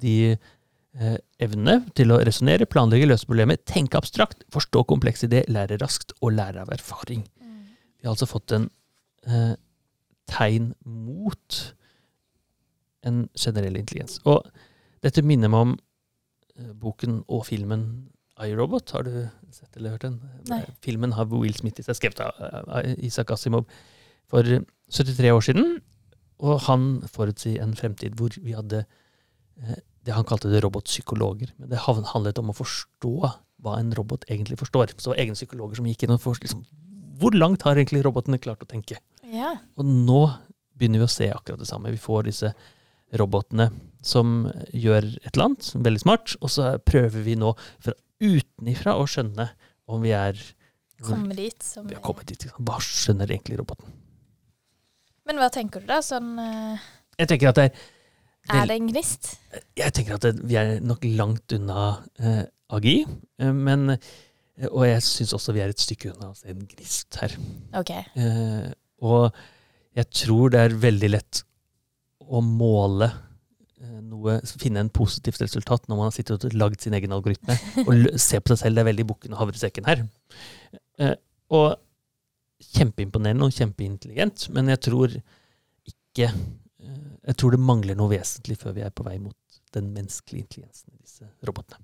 de 0.00 0.32
eh, 0.32 1.18
evnene 1.42 1.80
til 1.96 2.12
å 2.12 2.20
resonnere, 2.24 2.68
planlegge, 2.70 3.08
løse 3.08 3.28
problemer, 3.28 3.60
tenke 3.68 3.98
abstrakt, 3.98 4.44
forstå 4.52 4.84
komplekse 4.88 5.28
ideer, 5.28 5.48
lære 5.52 5.80
raskt 5.82 6.14
og 6.20 6.36
lære 6.36 6.64
av 6.64 6.72
erfaring. 6.76 7.26
Vi 8.00 8.08
har 8.08 8.14
altså 8.14 8.28
fått 8.30 8.54
en 8.56 8.70
eh, 9.26 9.52
tegn 10.30 10.72
mot 10.84 11.60
en 13.04 13.24
generell 13.36 13.76
intelligens. 13.80 14.20
Og 14.28 14.46
dette 15.04 15.24
minner 15.24 15.52
meg 15.52 15.66
om 15.66 15.74
eh, 15.76 16.72
boken 16.76 17.22
og 17.28 17.46
filmen 17.48 17.84
iRobot. 18.46 18.92
Har 18.96 19.06
du 19.06 19.14
sett 19.52 19.76
eller 19.76 19.96
hørt 19.96 20.06
den? 20.06 20.18
Nei. 20.50 20.62
Filmen 20.84 21.14
har 21.16 21.28
Will 21.32 21.54
Smith 21.56 21.80
i 21.80 21.86
seg, 21.86 21.98
skrevet 21.98 22.22
av 22.22 22.88
Isak 22.98 23.32
Asimov 23.34 23.68
for 24.30 24.46
73 24.90 25.34
år 25.34 25.44
siden. 25.44 25.78
Og 26.40 26.62
han 26.66 26.88
forutsier 27.10 27.60
en 27.62 27.76
fremtid 27.76 28.16
hvor 28.18 28.34
vi 28.40 28.56
hadde 28.56 28.84
eh, 28.84 29.80
det 30.06 30.16
han 30.16 30.26
kalte 30.28 30.50
det 30.52 30.62
robotpsykologer. 30.64 31.52
Men 31.60 31.72
det 31.72 31.82
handlet 31.84 32.40
om 32.40 32.52
å 32.52 32.56
forstå 32.56 33.14
hva 33.60 33.76
en 33.76 33.92
robot 33.96 34.24
egentlig 34.30 34.58
forstår. 34.60 34.94
Så 34.96 35.10
det 35.10 35.14
var 35.14 35.24
egne 35.24 35.36
psykologer 35.36 35.80
som 35.80 35.88
gikk 35.90 36.06
inn 36.06 36.14
og 36.14 36.22
forstod 36.24 36.48
liksom, 36.48 36.64
hvor 37.20 37.36
langt 37.36 37.66
har 37.68 37.76
egentlig 37.76 38.04
robotene 38.06 38.40
klart 38.40 38.64
å 38.64 38.68
tenke. 38.70 38.96
Ja. 39.28 39.54
Og 39.76 39.84
nå 39.84 40.22
begynner 40.80 41.02
vi 41.02 41.08
å 41.08 41.12
se 41.12 41.28
akkurat 41.34 41.60
det 41.60 41.68
samme. 41.68 41.92
Vi 41.92 42.00
får 42.00 42.30
disse 42.30 42.54
robotene 43.20 43.68
som 44.06 44.46
gjør 44.72 45.04
et 45.20 45.32
eller 45.34 45.50
annet 45.50 45.72
veldig 45.74 46.02
smart, 46.02 46.36
og 46.40 46.52
så 46.52 46.70
prøver 46.86 47.26
vi 47.26 47.36
nå 47.36 47.52
fra 47.82 47.92
utenifra 48.20 48.96
å 49.00 49.06
skjønne 49.08 49.48
om 49.90 50.02
vi 50.04 50.12
er 50.16 50.38
Kommer 51.00 51.32
dit 51.32 51.62
som 51.64 51.86
vi 51.88 51.94
har 51.96 52.02
kommet 52.04 52.28
dit. 52.28 52.42
Hva 52.60 52.76
skjønner 52.84 53.30
egentlig 53.32 53.56
roboten? 53.56 53.88
Men 55.24 55.38
hva 55.40 55.46
tenker 55.52 55.80
du 55.80 55.88
da? 55.88 56.02
Sånn 56.04 56.34
eh, 56.42 56.82
Jeg 57.22 57.30
tenker 57.32 57.48
at 57.52 57.56
det 57.56 57.64
er, 57.70 57.78
Er 58.52 58.66
det 58.68 58.76
en 58.76 58.90
gnist? 58.90 59.30
jeg 59.80 59.94
tenker 59.96 60.18
at 60.18 60.26
det, 60.26 60.34
vi 60.44 60.58
er 60.60 60.74
nok 60.84 61.06
langt 61.16 61.54
unna 61.56 61.86
eh, 62.20 62.42
AGI, 62.76 62.98
eh, 63.40 63.52
men 63.56 63.94
eh, 63.94 64.68
Og 64.68 64.84
jeg 64.90 65.00
syns 65.06 65.32
også 65.38 65.54
vi 65.56 65.62
er 65.64 65.72
et 65.72 65.80
stykke 65.80 66.12
unna 66.12 66.34
altså 66.34 66.50
en 66.52 66.66
gnist 66.68 67.16
her. 67.22 67.38
Ok. 67.80 67.94
Eh, 67.96 68.68
og 69.00 69.30
jeg 69.96 70.10
tror 70.12 70.52
det 70.52 70.60
er 70.66 70.76
veldig 70.84 71.10
lett 71.16 71.40
å 72.30 72.42
måle 72.44 73.08
noe, 74.10 74.38
finne 74.60 74.82
en 74.84 74.92
positivt 74.92 75.40
resultat 75.42 75.86
når 75.88 75.98
man 75.98 76.08
har 76.10 76.16
sittet 76.16 76.46
og 76.46 76.56
lagd 76.58 76.82
sin 76.82 76.96
egen 76.96 77.14
algoritme 77.16 77.56
og 77.84 78.08
ser 78.28 78.42
på 78.42 78.52
seg 78.52 78.64
selv. 78.64 78.78
Det 78.78 78.84
er 78.84 78.90
veldig 78.90 79.06
bukken 79.12 79.36
og 79.36 79.42
havresekken 79.44 79.88
her. 79.88 80.04
Eh, 81.00 81.14
og 81.56 81.78
kjempeimponerende 82.70 83.48
og 83.48 83.54
kjempeintelligent, 83.56 84.48
men 84.54 84.68
jeg 84.74 84.82
tror 84.90 85.14
ikke 85.14 86.26
eh, 86.28 87.06
Jeg 87.28 87.36
tror 87.36 87.52
det 87.54 87.60
mangler 87.60 87.96
noe 87.98 88.10
vesentlig 88.10 88.56
før 88.58 88.74
vi 88.76 88.82
er 88.84 88.92
på 88.94 89.04
vei 89.06 89.18
mot 89.20 89.36
den 89.74 89.92
menneskelige 89.94 90.46
intelligensen 90.46 90.94
i 90.94 90.98
disse 90.98 91.28
robotene. 91.46 91.82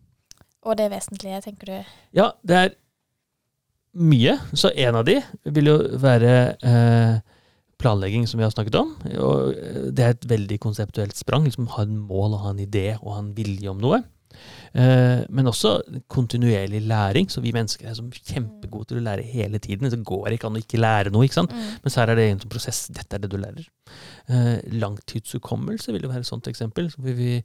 Og 0.66 0.74
det 0.80 0.88
vesentlige, 0.90 1.40
tenker 1.44 1.70
du? 1.70 1.94
Ja, 2.16 2.30
det 2.42 2.56
er 2.56 2.72
mye. 3.96 4.36
Så 4.56 4.72
en 4.74 4.98
av 4.98 5.06
de 5.06 5.20
vil 5.44 5.70
jo 5.70 5.76
være 6.02 6.32
eh, 6.58 7.35
planlegging, 7.82 8.26
som 8.28 8.40
vi 8.40 8.46
har 8.46 8.52
snakket 8.54 8.78
om. 8.80 8.92
Og 9.20 9.54
eh, 9.54 9.86
det 9.92 10.04
er 10.04 10.14
et 10.16 10.28
veldig 10.28 10.60
konseptuelt 10.62 11.16
sprang. 11.18 11.44
liksom 11.44 11.70
Ha 11.76 11.86
en 11.86 11.96
mål 12.08 12.36
og 12.36 12.44
ha 12.44 12.52
en 12.54 12.62
idé 12.66 12.88
og 13.00 13.14
ha 13.14 13.22
en 13.22 13.32
vilje 13.36 13.72
om 13.72 13.82
noe. 13.82 14.02
Eh, 14.76 15.22
men 15.32 15.48
også 15.48 15.78
kontinuerlig 16.12 16.82
læring. 16.86 17.30
Så 17.32 17.40
vi 17.44 17.54
mennesker 17.56 17.88
er 17.88 17.96
som 17.98 18.10
kjempegode 18.12 18.90
til 18.90 19.00
å 19.00 19.06
lære 19.06 19.26
hele 19.26 19.60
tiden. 19.62 19.90
Det 19.90 20.04
går 20.06 20.34
ikke 20.34 20.50
an 20.50 20.58
å 20.58 20.62
ikke 20.62 20.80
lære 20.80 21.12
noe. 21.14 21.26
ikke 21.26 21.40
sant? 21.40 21.54
Mm. 21.54 21.78
Mens 21.84 21.98
her 22.00 22.12
er 22.12 22.20
det 22.20 22.28
en 22.30 22.44
prosess. 22.52 22.86
Dette 22.92 23.16
er 23.16 23.24
det 23.24 23.32
du 23.32 23.38
lærer. 23.40 23.68
Eh, 24.28 24.56
langtidshukommelse 24.76 25.94
vil 25.94 26.06
jo 26.06 26.12
være 26.12 26.26
et 26.26 26.32
sånt 26.32 26.50
eksempel. 26.52 26.90
Så 26.92 27.04
vi, 27.06 27.40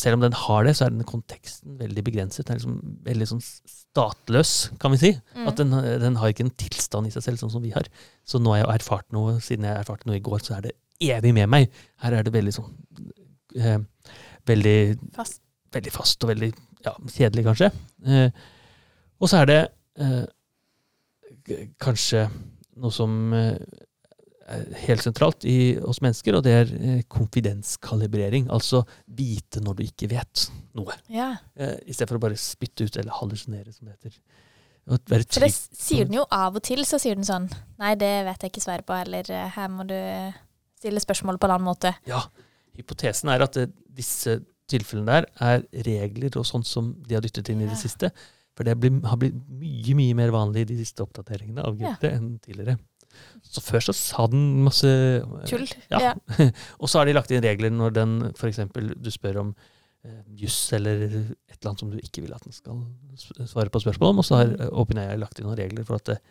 selv 0.00 0.16
om 0.16 0.22
den 0.24 0.32
har 0.32 0.64
det, 0.64 0.72
så 0.78 0.86
er 0.86 0.94
den 0.94 1.04
konteksten 1.04 1.74
veldig 1.80 2.04
begrenset. 2.06 2.46
Den 2.46 2.54
er 2.54 2.60
liksom 2.60 2.76
veldig 3.04 3.26
sånn 3.28 3.42
statløs, 3.44 4.52
kan 4.80 4.94
vi 4.94 5.00
si. 5.02 5.10
Mm. 5.36 5.48
At 5.50 5.60
den, 5.60 5.74
den 6.00 6.16
har 6.20 6.32
ikke 6.32 6.46
en 6.46 6.54
tilstand 6.60 7.10
i 7.10 7.12
seg 7.12 7.26
selv, 7.26 7.42
sånn 7.42 7.52
som 7.52 7.64
vi 7.64 7.74
har. 7.74 7.88
Så 8.24 8.40
nå 8.40 8.54
har 8.54 8.62
jeg 8.62 8.70
erfart 8.78 9.06
noe, 9.12 9.36
siden 9.44 9.68
jeg 9.68 9.76
erfarte 9.82 10.08
noe 10.08 10.16
i 10.16 10.24
går, 10.24 10.40
så 10.46 10.56
er 10.56 10.68
det 10.68 10.74
evig 11.04 11.34
med 11.36 11.50
meg. 11.52 11.68
Her 12.00 12.16
er 12.16 12.24
det 12.24 12.32
veldig 12.32 12.54
sånn 12.56 12.72
eh, 13.60 13.80
Veldig 14.48 14.78
Fast. 15.16 15.38
veldig 15.72 15.92
fast 15.94 16.24
og 16.24 16.30
veldig 16.32 16.50
ja, 16.84 16.92
kjedelig, 17.08 17.44
kanskje. 17.46 17.70
Eh, 18.04 18.42
og 19.20 19.30
så 19.30 19.40
er 19.40 19.48
det 19.48 19.60
eh, 20.04 20.24
kanskje 21.80 22.26
noe 22.80 22.92
som 22.92 23.32
eh, 23.36 23.56
helt 24.84 25.02
sentralt 25.02 25.44
i 25.48 25.76
oss 25.80 26.02
mennesker, 26.04 26.36
og 26.36 26.44
det 26.44 26.52
er 26.52 26.72
eh, 26.76 27.02
konfidenskalibrering. 27.10 28.50
Altså 28.52 28.82
vite 29.06 29.62
når 29.64 29.78
du 29.78 29.84
ikke 29.86 30.10
vet 30.12 30.46
noe. 30.76 30.96
Ja. 31.12 31.34
Eh, 31.56 31.78
I 31.86 31.96
stedet 31.96 32.10
for 32.12 32.20
å 32.20 32.24
bare 32.26 32.38
spytte 32.40 32.86
ut 32.86 32.98
eller 33.00 33.14
hallusinere, 33.20 33.72
som 33.72 33.88
det 33.88 33.96
heter. 33.96 34.18
For 34.84 35.40
det 35.40 35.48
sier 35.54 36.04
den 36.04 36.18
jo 36.18 36.26
av 36.28 36.58
og 36.58 36.64
til, 36.66 36.82
så 36.84 36.98
sier 37.00 37.16
den 37.16 37.24
sånn 37.24 37.46
Nei, 37.80 37.94
det 37.96 38.10
vet 38.26 38.42
jeg 38.44 38.52
ikke 38.52 38.64
svaret 38.66 38.84
på, 38.84 38.96
eller 39.00 39.30
eh, 39.32 39.46
her 39.54 39.70
må 39.72 39.86
du 39.88 39.96
stille 40.76 41.00
spørsmål 41.00 41.40
på 41.40 41.48
en 41.48 41.54
annen 41.56 41.70
måte. 41.70 41.94
Ja, 42.08 42.20
hypotesen 42.76 43.32
er 43.32 43.46
at 43.46 43.56
det, 43.56 43.70
disse 43.96 44.42
tilfellene 44.68 45.22
der 45.22 45.28
er 45.44 45.64
regler 45.86 46.36
og 46.40 46.44
sånt 46.48 46.68
som 46.68 46.92
de 47.04 47.16
har 47.16 47.24
dyttet 47.24 47.48
inn 47.52 47.64
i 47.64 47.68
det 47.70 47.80
siste. 47.80 48.12
For 48.54 48.66
det 48.66 48.76
har 48.76 49.18
blitt 49.18 49.34
mye 49.48 49.96
mye 49.98 50.16
mer 50.20 50.30
vanlig 50.34 50.66
i 50.66 50.74
de 50.74 50.82
siste 50.84 51.02
oppdateringene 51.02 51.64
av 51.64 51.80
Ja. 51.80 51.96
Enn 52.12 52.36
tidligere. 52.44 52.76
Så 53.44 53.62
før 53.62 53.84
så 53.86 53.94
sa 53.94 54.26
den 54.32 54.62
masse 54.64 54.88
eh, 54.88 55.44
Tull. 55.50 55.66
Ja. 55.92 56.14
Og 56.80 56.88
så 56.90 56.98
har 57.00 57.06
de 57.08 57.14
lagt 57.16 57.30
inn 57.34 57.44
regler 57.44 57.70
når 57.74 57.94
den 58.00 58.14
f.eks. 58.34 58.60
du 58.74 59.10
spør 59.14 59.40
om 59.44 59.52
eh, 60.04 60.22
juss 60.42 60.58
eller 60.76 61.04
et 61.06 61.58
eller 61.58 61.70
annet 61.70 61.84
som 61.84 61.92
du 61.92 61.98
ikke 62.00 62.24
vil 62.24 62.34
at 62.34 62.44
den 62.48 62.56
skal 62.56 62.82
svare 63.50 63.70
på 63.74 63.82
spørsmål 63.84 64.14
om. 64.14 64.22
Og 64.24 64.26
så 64.28 64.40
har 64.40 64.54
eh, 64.58 64.72
OpenAI 64.72 65.14
lagt 65.20 65.38
inn 65.38 65.46
noen 65.48 65.60
regler 65.60 65.86
for 65.86 66.00
at 66.00 66.14
eh, 66.16 66.22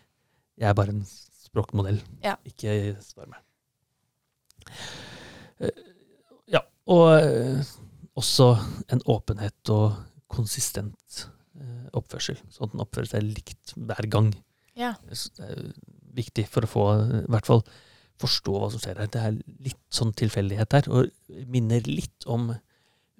jeg 0.60 0.69
er 0.69 0.78
bare 0.78 0.93
en 0.98 1.06
språkmodell, 1.43 2.00
Ja. 2.26 2.36
ikke 2.50 2.96
svar 3.06 3.28
meg. 3.30 3.39
Eh, 5.63 5.84
ja, 6.54 6.62
og 6.89 7.08
eh, 7.19 7.62
også 8.19 8.52
en 8.93 9.02
åpenhet 9.10 9.72
og 9.74 9.96
konsistent 10.34 11.28
oppførsel. 11.93 12.39
Sånn 12.50 12.65
at 12.65 12.72
den 12.74 12.82
oppfører 12.82 13.06
seg 13.12 13.26
likt 13.28 13.76
hver 13.78 14.08
gang. 14.10 14.32
Ja. 14.78 14.96
Det 15.06 15.19
er 15.46 15.60
viktig 16.15 16.45
for 16.52 16.65
å 16.65 16.69
få, 16.69 16.84
i 17.23 17.32
hvert 17.34 17.49
fall 17.49 17.63
forstå 18.21 18.54
hva 18.62 18.69
som 18.71 18.80
skjer 18.84 18.99
her. 19.02 19.10
Det 19.12 19.21
er 19.21 19.38
litt 19.65 19.80
sånn 19.93 20.13
tilfeldighet 20.13 20.76
her, 20.78 20.89
og 20.93 21.10
minner 21.49 21.82
litt 21.89 22.28
om 22.30 22.52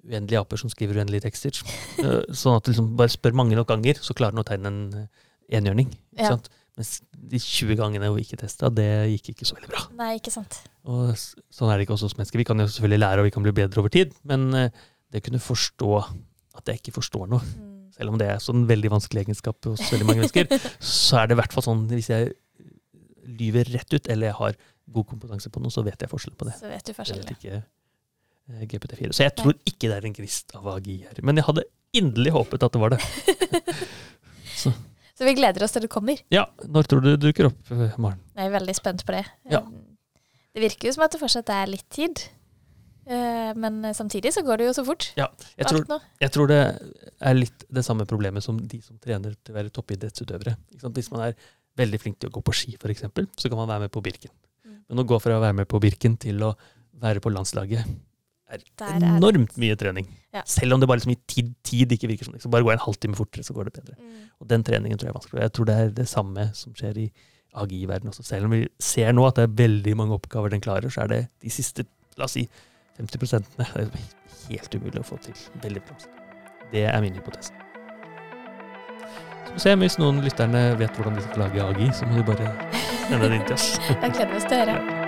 uendelige 0.04 0.40
aper 0.42 0.60
som 0.60 0.70
skriver 0.72 1.00
uendelige 1.00 1.24
tekster. 1.28 1.56
Eh, 2.04 2.20
Sånn 2.36 2.56
at 2.58 2.66
du 2.66 2.72
liksom 2.72 2.90
bare 2.98 3.12
spør 3.12 3.32
mange 3.38 3.56
nok 3.56 3.68
ganger, 3.70 3.96
så 4.04 4.12
klarer 4.16 4.34
den 4.36 4.42
å 4.42 4.46
tegne 4.46 4.68
en 4.70 4.80
eh, 5.04 5.58
enhjørning. 5.58 5.88
Ikke 6.14 6.26
Ja. 6.26 6.34
sant? 6.36 6.50
Mens 6.76 6.90
de 7.14 7.38
20 7.38 7.76
gangene 7.78 8.08
vi 8.16 8.24
ikke 8.24 8.36
testa, 8.40 8.66
det 8.74 8.88
gikk 9.12 9.28
ikke 9.34 9.46
så 9.46 9.54
veldig 9.54 9.68
bra. 9.70 9.82
Nei, 9.94 10.16
ikke 10.18 10.32
sant. 10.34 10.56
Og 10.90 11.12
sånn 11.14 11.70
er 11.70 11.78
det 11.78 11.86
ikke 11.86 11.94
hos 11.94 12.02
oss 12.08 12.16
mennesker. 12.18 12.40
Vi 12.42 12.46
kan 12.48 12.58
jo 12.58 12.66
selvfølgelig 12.66 12.98
lære, 12.98 13.22
og 13.22 13.28
vi 13.28 13.34
kan 13.36 13.44
bli 13.46 13.52
bedre 13.54 13.78
over 13.84 13.92
tid, 13.94 14.10
men 14.26 14.48
eh, 14.58 14.70
det 15.14 15.22
å 15.22 15.26
kunne 15.28 15.38
forstå 15.44 15.90
at 16.58 16.66
jeg 16.72 16.82
ikke 16.82 16.96
forstår 16.98 17.30
noe, 17.30 17.40
Mm. 17.54 17.92
selv 17.94 18.10
om 18.10 18.18
det 18.18 18.26
er 18.28 18.42
sånn 18.42 18.66
veldig 18.66 18.90
vanskelig 18.90 19.22
egenskap 19.22 19.64
hos 19.70 19.84
veldig 19.94 20.06
mange 20.08 20.24
mennesker, 20.26 20.50
så 20.82 21.22
er 21.22 21.28
det 21.30 21.36
i 21.38 21.40
hvert 21.40 21.54
fall 21.54 21.62
sånn 21.70 21.86
hvis 21.94 22.10
jeg 22.10 22.34
lyver 23.26 23.70
rett 23.74 23.96
ut, 23.96 24.08
eller 24.12 24.30
jeg 24.30 24.38
har 24.40 24.58
god 24.94 25.06
kompetanse 25.08 25.50
på 25.52 25.62
noe, 25.62 25.72
så 25.72 25.84
vet 25.86 26.00
jeg 26.04 26.10
forskjell 26.10 26.36
på 26.38 26.48
det. 26.48 26.56
Så 26.60 26.68
vet 26.70 26.84
du 26.84 26.92
Det 26.92 27.36
ja. 27.48 27.60
eh, 28.52 28.66
GPT4. 28.68 29.12
Så 29.16 29.24
jeg 29.24 29.34
tror 29.38 29.56
ikke 29.64 29.88
det 29.88 29.96
er 29.96 30.08
en 30.10 30.16
gnist 30.16 30.54
av 30.58 30.68
AGI 30.76 30.98
her. 31.06 31.22
Men 31.22 31.40
jeg 31.40 31.48
hadde 31.48 31.64
inderlig 31.94 32.34
håpet 32.34 32.66
at 32.66 32.74
det 32.74 32.82
var 32.82 32.96
det. 32.96 33.00
Så 35.14 35.22
vi 35.28 35.34
gleder 35.38 35.62
oss 35.62 35.74
til 35.76 35.84
det 35.84 35.90
kommer. 35.92 36.18
Ja, 36.34 36.48
når 36.66 36.88
tror 36.90 37.02
du 37.04 37.12
det 37.12 37.20
dukker 37.22 37.46
opp, 37.52 37.60
eh, 37.70 37.92
Maren? 38.02 38.18
Jeg 38.34 38.50
er 38.50 38.54
veldig 38.56 38.74
spent 38.74 39.04
på 39.06 39.14
det. 39.14 39.22
Ja. 39.50 39.60
Det 40.54 40.62
virker 40.62 40.88
jo 40.90 40.94
som 40.96 41.04
at 41.06 41.14
det 41.14 41.20
fortsatt 41.22 41.52
er 41.54 41.70
litt 41.70 41.86
tid. 41.94 42.24
Eh, 43.06 43.52
Men 43.54 43.94
samtidig 43.94 44.32
så 44.34 44.42
går 44.42 44.58
det 44.58 44.66
jo 44.66 44.72
så 44.74 44.84
fort. 44.84 45.12
Jeg 45.14 45.66
tror, 45.70 46.00
jeg 46.20 46.32
tror 46.34 46.50
det 46.50 46.60
er 47.20 47.34
litt 47.38 47.64
det 47.70 47.84
samme 47.86 48.06
problemet 48.10 48.42
som 48.42 48.58
de 48.58 48.80
som 48.82 48.98
trener 48.98 49.36
til 49.38 49.54
å 49.54 49.58
være 49.58 49.70
toppidrettsutøvere. 49.70 50.56
Hvis 50.82 51.12
man 51.12 51.28
er 51.28 51.34
veldig 51.78 52.00
flink 52.00 52.18
til 52.22 52.30
å 52.30 52.34
gå 52.34 52.42
på 52.44 52.54
ski, 52.54 52.76
f.eks., 52.78 53.06
så 53.40 53.50
kan 53.50 53.60
man 53.60 53.70
være 53.70 53.86
med 53.86 53.94
på 53.94 54.02
Birken. 54.04 54.32
Mm. 54.64 54.80
Men 54.88 55.02
å 55.02 55.06
gå 55.08 55.20
fra 55.22 55.38
å 55.38 55.42
være 55.42 55.58
med 55.60 55.70
på 55.70 55.80
Birken 55.82 56.18
til 56.20 56.42
å 56.46 56.54
være 57.02 57.22
på 57.22 57.32
landslaget 57.34 57.84
er 58.54 58.64
Der 58.78 58.96
er 58.98 59.16
enormt 59.16 59.56
mye 59.60 59.76
trening. 59.78 60.08
Ja. 60.34 60.42
Selv 60.46 60.76
om 60.76 60.80
det 60.80 60.88
bare 60.88 61.00
liksom 61.00 61.14
i 61.14 61.20
tid, 61.30 61.54
tid 61.66 61.94
ikke 61.96 62.10
virker 62.10 62.28
sånn. 62.28 62.40
Så 62.42 62.50
bare 62.52 62.66
gå 62.66 62.72
en 62.74 62.82
halvtime 62.82 63.16
fortere, 63.18 63.44
så 63.46 63.56
går 63.56 63.70
det 63.70 63.78
bedre. 63.80 63.96
Mm. 63.98 64.26
Og 64.40 64.50
den 64.50 64.66
treningen 64.66 65.00
tror 65.00 65.08
jeg 65.08 65.14
er 65.14 65.18
vanskelig. 65.18 65.42
Jeg 65.46 65.54
tror 65.56 65.70
det 65.70 65.78
er 65.80 65.94
det 65.96 66.08
samme 66.10 66.46
som 66.58 66.76
skjer 66.76 67.00
i 67.06 67.08
AGI-verdenen 67.54 68.12
også. 68.12 68.26
Selv 68.26 68.48
om 68.48 68.56
vi 68.56 68.64
ser 68.82 69.14
nå 69.14 69.26
at 69.28 69.40
det 69.40 69.48
er 69.48 69.58
veldig 69.64 69.96
mange 70.00 70.18
oppgaver 70.18 70.54
den 70.54 70.64
klarer, 70.64 70.92
så 70.92 71.06
er 71.06 71.12
det 71.12 71.20
de 71.42 71.54
siste, 71.54 71.86
la 72.20 72.28
oss 72.28 72.36
si, 72.38 72.46
50 73.00 73.22
prosentene 73.22 73.68
det 73.74 73.88
er 73.88 74.50
helt 74.50 74.78
umulig 74.78 75.02
å 75.02 75.08
få 75.14 75.20
til. 75.24 75.38
Veldig 75.62 75.86
vanskelig. 75.88 76.26
Det 76.74 76.88
er 76.90 77.00
min 77.04 77.16
hypotese. 77.16 77.63
Så 79.56 79.70
om 79.70 79.84
hvis 79.84 79.94
noen 80.02 80.18
lytterne 80.24 80.74
vet 80.80 80.96
hvordan 80.98 81.14
de 81.14 81.22
skal 81.22 81.44
lage 81.46 81.62
AGI, 81.62 81.86
så 81.94 82.08
må 82.10 82.18
de 82.18 82.26
bare 82.26 82.50
sende 83.06 83.30
det 83.30 83.38
inn 83.38 83.46
til 83.46 83.54
oss. 83.54 83.70
Da 84.02 84.10
gleder 84.10 84.34
vi 84.34 84.42
oss 84.42 84.50
til 84.50 84.58
å 84.58 84.64
høre. 84.64 85.02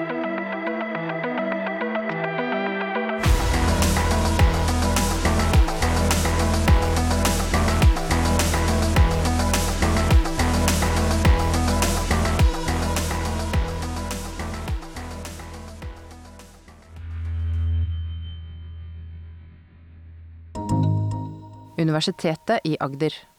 Universitetet 21.77 22.65
i 22.65 22.79
Agder. 22.81 23.36